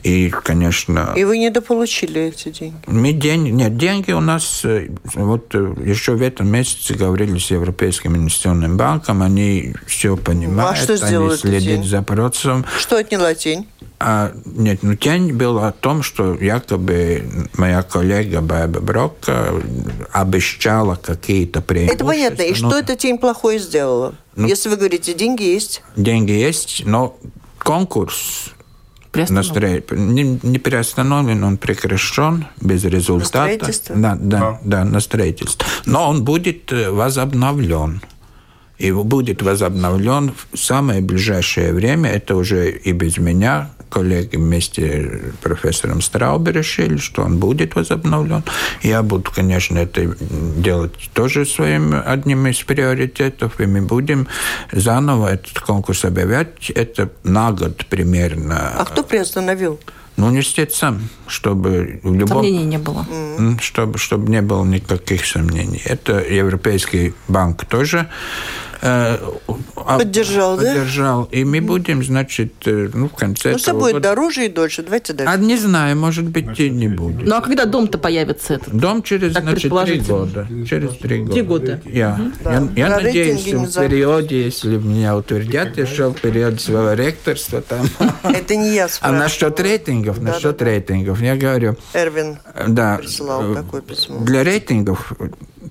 [0.03, 1.13] И, конечно...
[1.17, 2.77] И вы недополучили эти деньги?
[2.87, 3.51] Мы деньги...
[3.51, 4.65] Нет, деньги у нас...
[4.65, 9.23] Э, вот э, еще в этом месяце говорили с Европейским инвестиционным банком.
[9.23, 10.73] Они все понимают.
[10.73, 12.65] А что они следят за процессом.
[12.79, 13.67] Что отняла тень?
[13.99, 17.23] А, нет, ну тень была о том, что якобы
[17.59, 19.17] моя коллега Бэба Брок
[20.13, 21.97] обещала какие-то преимущества.
[21.97, 22.43] Это понятно.
[22.43, 24.15] И ну, что эта тень плохое сделала?
[24.37, 25.83] Ну, Если вы говорите, деньги есть?
[25.97, 27.19] Деньги есть, но
[27.59, 28.55] конкурс
[29.11, 29.83] Приостановлен.
[29.91, 33.19] Не, не приостановлен, он прекращен без результата.
[33.19, 33.97] На строительство?
[33.97, 34.61] Да, да, а.
[34.65, 35.67] да, на строительство.
[35.85, 38.01] Но он будет э, возобновлен.
[38.79, 42.11] И будет возобновлен в самое ближайшее время.
[42.11, 48.43] Это уже и без меня коллеги вместе с профессором Страубе решили, что он будет возобновлен.
[48.83, 50.17] Я буду, конечно, это
[50.57, 54.29] делать тоже своим одним из приоритетов, и мы будем
[54.73, 56.71] заново этот конкурс объявлять.
[56.71, 58.73] Это на год примерно.
[58.77, 59.79] А кто приостановил?
[60.17, 62.43] Ну, университет сам, чтобы в любом...
[62.43, 63.07] Сомнений не было.
[63.61, 65.81] Чтобы, чтобы не было никаких сомнений.
[65.85, 68.09] Это Европейский банк тоже
[68.83, 69.19] Э,
[69.99, 70.75] поддержал, да?
[70.75, 71.25] Поддержал.
[71.31, 74.09] И мы будем, значит, э, ну, в конце Ну, все будет года...
[74.11, 74.83] дороже и дольше.
[74.83, 75.33] Давайте дальше.
[75.33, 77.27] А не знаю, может быть, и не будет.
[77.27, 78.75] Ну, а когда дом-то появится этот?
[78.75, 80.47] Дом через, так значит, три года.
[80.69, 81.33] Через три года.
[81.33, 81.81] Три года.
[81.85, 82.33] Я, угу.
[82.45, 82.53] да.
[82.53, 87.87] я, я надеюсь, в периоде, если меня утвердят, я шел в период своего ректорства там.
[88.23, 89.21] Это не я спрашиваю.
[89.21, 91.77] А насчет рейтингов, насчет рейтингов, я говорю...
[91.95, 92.39] Эрвин
[92.69, 94.21] да, присылал такое письмо.
[94.21, 95.13] Для рейтингов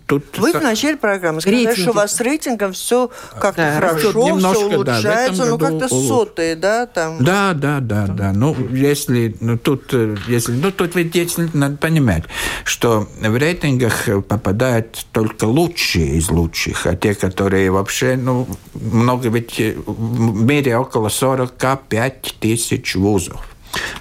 [0.09, 0.37] тут...
[0.39, 1.81] Вы в начале программы сказали, Рейтинги.
[1.81, 5.87] что у вас с рейтингом все как-то да, хорошо, немножко, все улучшается, да, ну как-то
[5.87, 7.23] сотые, да, там?
[7.23, 8.33] Да, да, да, да.
[8.33, 12.23] Ну, если, ну, тут, э, если, ну, тут ведь надо понимать,
[12.63, 19.59] что в рейтингах попадают только лучшие из лучших, а те, которые вообще, ну, много ведь
[19.59, 23.48] э, в мире около 45 тысяч вузов.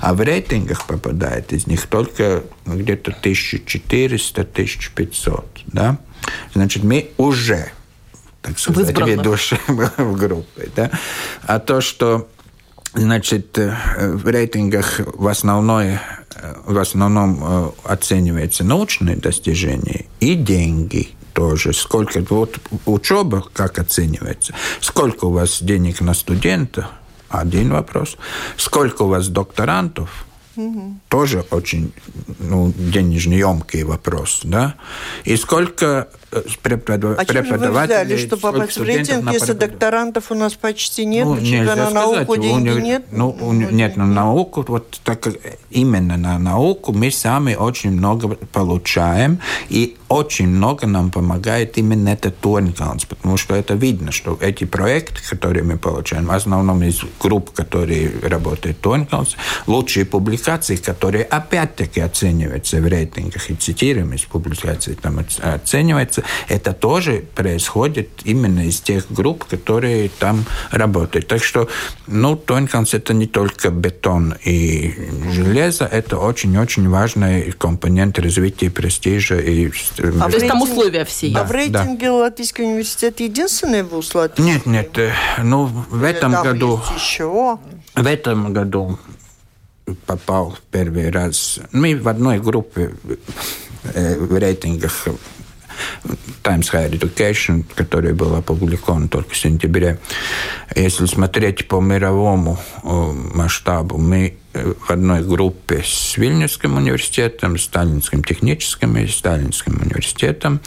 [0.01, 5.45] А в рейтингах попадает из них только где-то 1400-1500.
[5.67, 5.99] Да?
[6.55, 7.73] Значит, мы уже,
[8.43, 10.69] так сказать, ведущие в группе.
[10.75, 10.91] Да?
[11.43, 12.29] А то, что
[12.95, 15.99] значит, в рейтингах в, основной,
[16.65, 21.73] в основном э, оцениваются научные достижения и деньги тоже.
[21.73, 26.91] Сколько, вот учеба как оценивается, сколько у вас денег на студента–
[27.29, 28.17] один вопрос.
[28.57, 30.25] Сколько у вас докторантов?
[30.57, 30.97] Угу.
[31.09, 31.93] Тоже очень
[32.41, 34.41] ну, денежно емкий вопрос.
[34.45, 34.75] Да?
[35.25, 36.09] И сколько
[36.63, 37.19] преподав...
[37.19, 37.99] а преподавателей.
[37.99, 41.91] Вы взяли, что попасть в рейтинг, если докторантов у нас почти нет, ну, нельзя на
[41.91, 42.83] науку сказать, деньги уни...
[42.83, 43.05] нет?
[43.11, 45.29] Ну, ну, нет, на науку, вот так
[45.71, 52.39] именно на науку мы сами очень много получаем, и очень много нам помогает именно этот
[52.39, 57.51] Торнкаунс, потому что это видно, что эти проекты, которые мы получаем, в основном из групп,
[57.51, 65.21] которые работают Торнкаунс, лучшие публикации, которые опять-таки оцениваются в рейтингах и цитируем из публикаций, там
[65.43, 71.29] оцениваются, получается, это тоже происходит именно из тех групп, которые там работают.
[71.29, 71.69] Так что,
[72.07, 74.95] ну, Тонканс это не только бетон и
[75.33, 79.39] железо, это очень-очень важный компонент развития престижа.
[79.39, 79.71] И...
[80.21, 82.15] А то есть там условия все да, А в рейтинге да.
[82.15, 84.43] Латвийский университет единственный вуз Латвии?
[84.43, 84.99] Нет, нет.
[84.99, 85.13] Э,
[85.43, 86.81] ну, в этом там году...
[86.95, 87.59] еще.
[87.95, 88.99] В этом году
[90.07, 91.61] попал первый раз.
[91.73, 92.95] Мы в одной группе
[93.95, 95.09] э, в рейтингах
[96.43, 99.99] Times Higher Education, который был опубликован только в сентябре.
[100.75, 108.97] Если смотреть по мировому масштабу, мы э, в одной группе с Вильнюсским университетом, Сталинским техническим
[108.97, 110.61] и Сталинским университетом,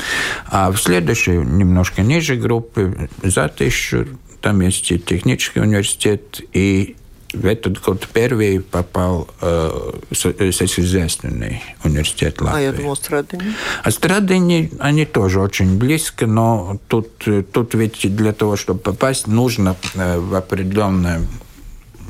[0.47, 4.07] а в следующей, немножко ниже группы, за тысячу,
[4.41, 6.95] там есть и технический университет, и
[7.33, 12.59] в этот год первый попал э, сельскохозяйственный университет Латвии.
[12.59, 13.53] А я думал, Страдыни.
[13.83, 17.09] А Страдыни, они тоже очень близко, но тут,
[17.51, 21.21] тут ведь для того, чтобы попасть, нужно э, в определенное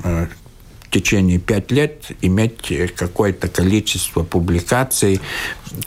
[0.04, 0.28] э,
[0.82, 5.22] в течение пять лет иметь какое-то количество публикаций.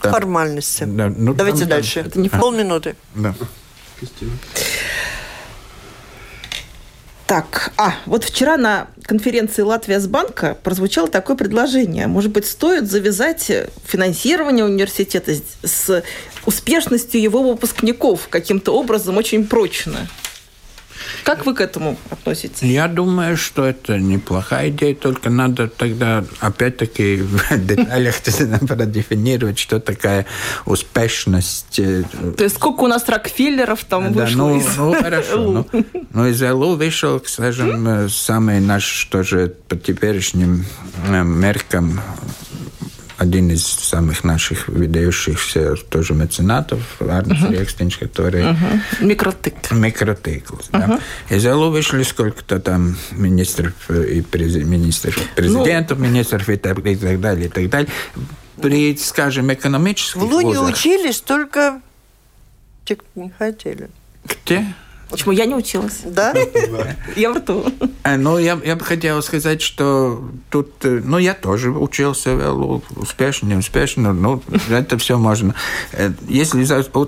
[0.01, 0.85] Формальности.
[0.85, 2.01] Да, ну, Давайте там, дальше.
[2.01, 2.97] Это не полминуты.
[3.15, 3.35] Да.
[7.35, 12.07] Так, а, вот вчера на конференции Латвия с банка прозвучало такое предложение.
[12.07, 13.51] Может быть, стоит завязать
[13.85, 16.05] финансирование университета с
[16.47, 20.07] успешностью его выпускников каким-то образом очень прочно?
[21.23, 22.63] Как вы к этому относитесь?
[22.63, 28.17] Я думаю, что это неплохая идея, только надо тогда опять-таки в деталях
[28.67, 30.27] продефинировать, что такая
[30.65, 31.79] успешность.
[31.79, 32.05] Э,
[32.37, 35.67] То есть сколько у нас Рокфеллеров там да, вышло ну, из ну, хорошо.
[35.73, 40.65] Ну, ну, из ЛУ вышел, скажем, самый наш тоже по теперешним
[41.09, 42.01] э, меркам
[43.17, 47.59] один из самых наших выдающихся тоже меценатов, Арнис uh-huh.
[47.59, 48.43] Рекстинч, который...
[48.43, 48.81] Uh-huh.
[49.01, 49.55] Микротык.
[49.71, 51.01] Микротыклс, uh-huh.
[51.29, 51.35] да.
[51.35, 54.57] Из ЭЛУ вышли сколько-то там министров и през...
[54.57, 56.07] министров, президентов, ну...
[56.07, 57.91] министров и так, и так далее, и так далее.
[58.61, 61.81] При, скажем, экономических В Луне учились только
[62.85, 63.91] те, кто не хотели.
[64.25, 64.75] Где?
[65.11, 66.01] Почему я не училась?
[66.05, 66.35] Да?
[67.17, 67.65] Я в рту.
[68.05, 72.83] Э, Ну, я, я бы хотел сказать, что тут, э, ну, я тоже учился well,
[72.97, 75.55] успешно, неуспешно, ну, это все можно.
[75.93, 76.65] Э, Если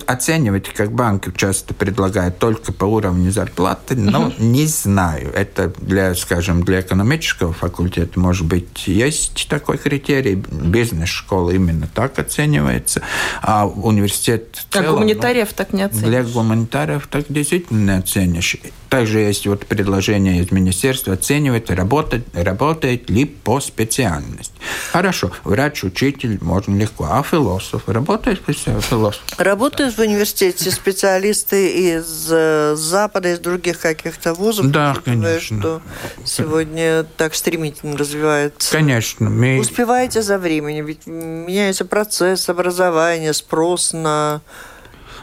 [0.07, 5.33] оценивать, как банк часто предлагает только по уровню зарплаты, ну, не знаю.
[5.35, 10.35] Это для, скажем, для экономического факультета, может быть, есть такой критерий.
[10.35, 13.03] Бизнес-школа именно так оценивается.
[13.43, 16.33] А университет целом, ну, гуманитариев так не для оценишь.
[16.33, 18.57] гуманитариев так действительно не оценишь.
[18.89, 24.55] Также есть вот предложение из министерства оценивать, работать, работает ли по специальности.
[24.93, 27.07] Хорошо, врач, учитель, можно легко.
[27.11, 27.89] А философ?
[27.89, 29.23] Работает философ?
[29.39, 34.71] Работают в университете специалисты из э, Запада, из других каких-то вузов?
[34.71, 35.59] Да, конечно.
[35.59, 35.83] что
[36.25, 38.71] сегодня так стремительно развивается.
[38.71, 39.31] Конечно.
[39.31, 39.59] Мы...
[39.59, 44.41] Успеваете за временем, ведь меняется процесс образования, спрос на...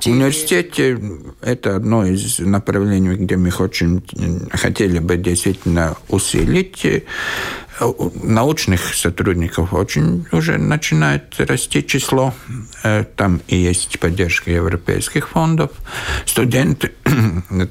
[0.04, 1.00] В университете
[1.42, 6.84] это одно из направлений, где мы очень э, хотели бы действительно усилить.
[6.86, 7.02] Э,
[8.22, 12.34] Научных сотрудников очень уже начинает расти число.
[12.84, 15.72] Э, Там и есть поддержка европейских фондов.
[16.26, 16.92] Студенты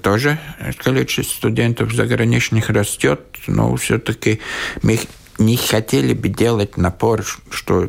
[0.03, 0.39] тоже
[0.78, 4.41] количество студентов заграничных растет, но все-таки
[4.83, 4.99] мы
[5.45, 7.88] не хотели бы делать напор, что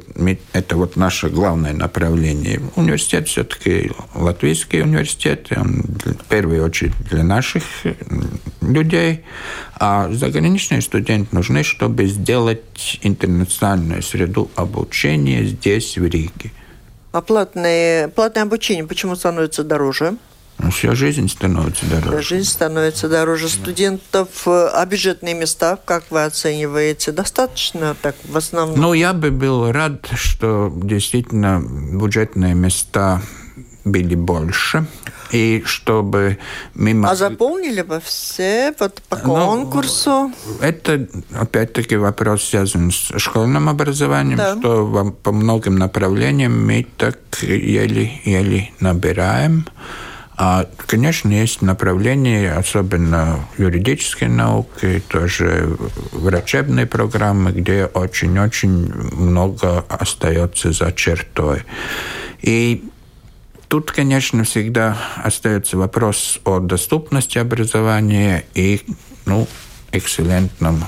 [0.54, 2.62] это вот наше главное направление.
[2.76, 7.64] Университет все-таки латвийский университет, он в первую очередь для наших
[8.62, 9.24] людей,
[9.76, 16.52] а заграничные студенты нужны, чтобы сделать интернациональную среду обучения здесь, в Риге.
[17.12, 20.18] А платное, платное обучение почему становится дороже?
[20.60, 22.22] Ну, Вся жизнь становится дороже.
[22.22, 24.30] Жизнь становится дороже студентов.
[24.46, 28.80] э, А бюджетные места, как вы оцениваете, достаточно так в основном?
[28.80, 33.22] Ну, я бы был рад, что действительно бюджетные места
[33.84, 34.86] были больше,
[35.32, 36.38] и чтобы
[36.74, 37.18] мы А могли...
[37.18, 40.32] заполнили бы все вот по Ну, конкурсу?
[40.62, 44.58] Это, опять-таки, вопрос связан с школьным образованием, Да.
[44.58, 49.66] что по многим направлениям мы так еле-еле набираем.
[50.36, 55.78] А, конечно, есть направления, особенно юридической науки, тоже
[56.12, 61.64] врачебные программы, где очень-очень много остается за чертой.
[62.42, 62.84] И
[63.74, 68.82] Тут, конечно, всегда остается вопрос о доступности образования и
[69.26, 69.48] ну,
[69.92, 70.86] экселлентном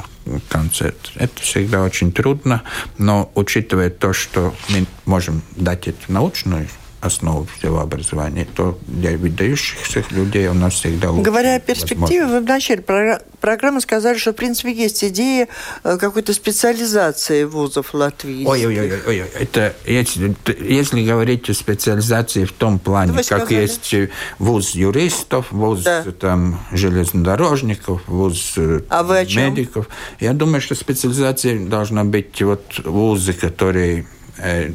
[0.50, 0.94] конце.
[1.16, 2.62] Это всегда очень трудно,
[3.00, 6.68] но учитывая то, что мы можем дать эту научную
[7.06, 12.40] основу всего образования, то для выдающихся людей у нас всегда лучше Говоря о перспективе, вы
[12.42, 15.48] в начале програ- программы сказали, что, в принципе, есть идея
[15.84, 18.46] э, какой-то специализации вузов Латвии.
[18.46, 23.62] Ой-ой-ой, ой, это если, если говорить о специализации в том плане, вы как сказали.
[23.62, 26.04] есть э, вуз юристов, вуз Да.
[26.20, 29.88] там железнодорожников, вуз э, А медиков.
[30.20, 34.72] Я думаю, что специализация должна быть вот вузы, которые э,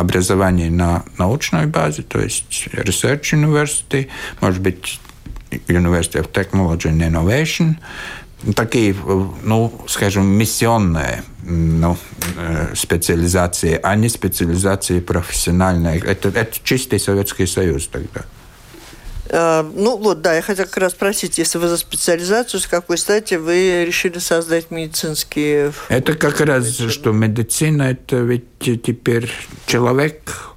[0.00, 4.08] образование на научной базе, то есть research university,
[4.40, 5.00] может быть,
[5.68, 7.76] University of Technology and Innovation,
[8.54, 8.94] такие,
[9.42, 11.96] ну, скажем, миссионные ну,
[12.36, 15.98] э, специализации, а не специализации профессиональные.
[16.00, 18.24] Это, это чистый Советский Союз тогда.
[19.28, 22.98] Э, ну вот, да, я хотела как раз спросить, если вы за специализацию, с какой
[22.98, 25.72] стати вы решили создать медицинские...
[25.88, 29.30] Это как раз, что медицина, это ведь теперь
[29.66, 30.48] человек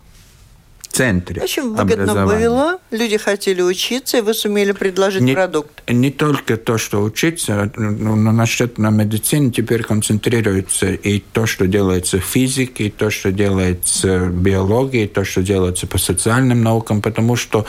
[1.01, 5.81] центре Очень выгодно было, люди хотели учиться, и вы сумели предложить Не- продукт.
[5.89, 11.65] Не только то, что учиться, но но насчет на медицине теперь концентрируется и то, что
[11.65, 16.61] делается в физике, и то, что делается в биологии, и то, что делается по социальным
[16.61, 17.65] наукам, потому что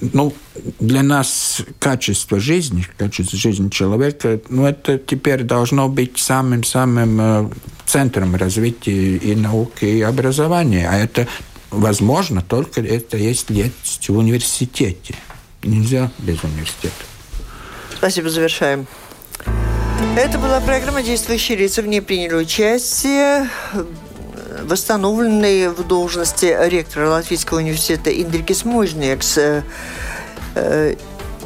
[0.00, 0.34] ну,
[0.80, 7.50] для нас качество жизни, качество жизни человека, ну, это теперь должно быть самым-самым э,
[7.86, 10.88] центром развития и науки, и образования.
[10.90, 11.28] А это
[11.72, 15.14] возможно только это если есть в университете.
[15.62, 16.94] Нельзя без университета.
[17.96, 18.86] Спасибо, завершаем.
[20.16, 21.82] Это была программа «Действующие лица».
[21.82, 23.84] В ней приняли участие э,
[24.64, 29.62] восстановленный в должности ректора Латвийского университета Индрикис Мужникс, э,
[30.54, 30.96] э,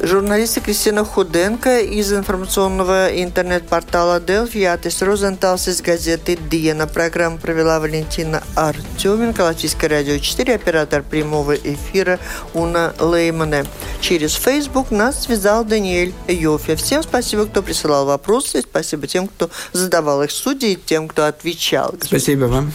[0.01, 6.87] журналисты Кристина Худенко из информационного интернет-портала Делфи, Атис Розенталс из газеты «Диена».
[6.87, 12.19] Программу провела Валентина Артеменко, Латвийское радио 4, оператор прямого эфира
[12.53, 13.65] Уна Леймане.
[14.01, 16.75] Через Facebook нас связал Даниэль Йофе.
[16.75, 21.25] Всем спасибо, кто присылал вопросы, спасибо тем, кто задавал их в студии, и тем, кто
[21.25, 21.95] отвечал.
[22.01, 22.71] Спасибо вам.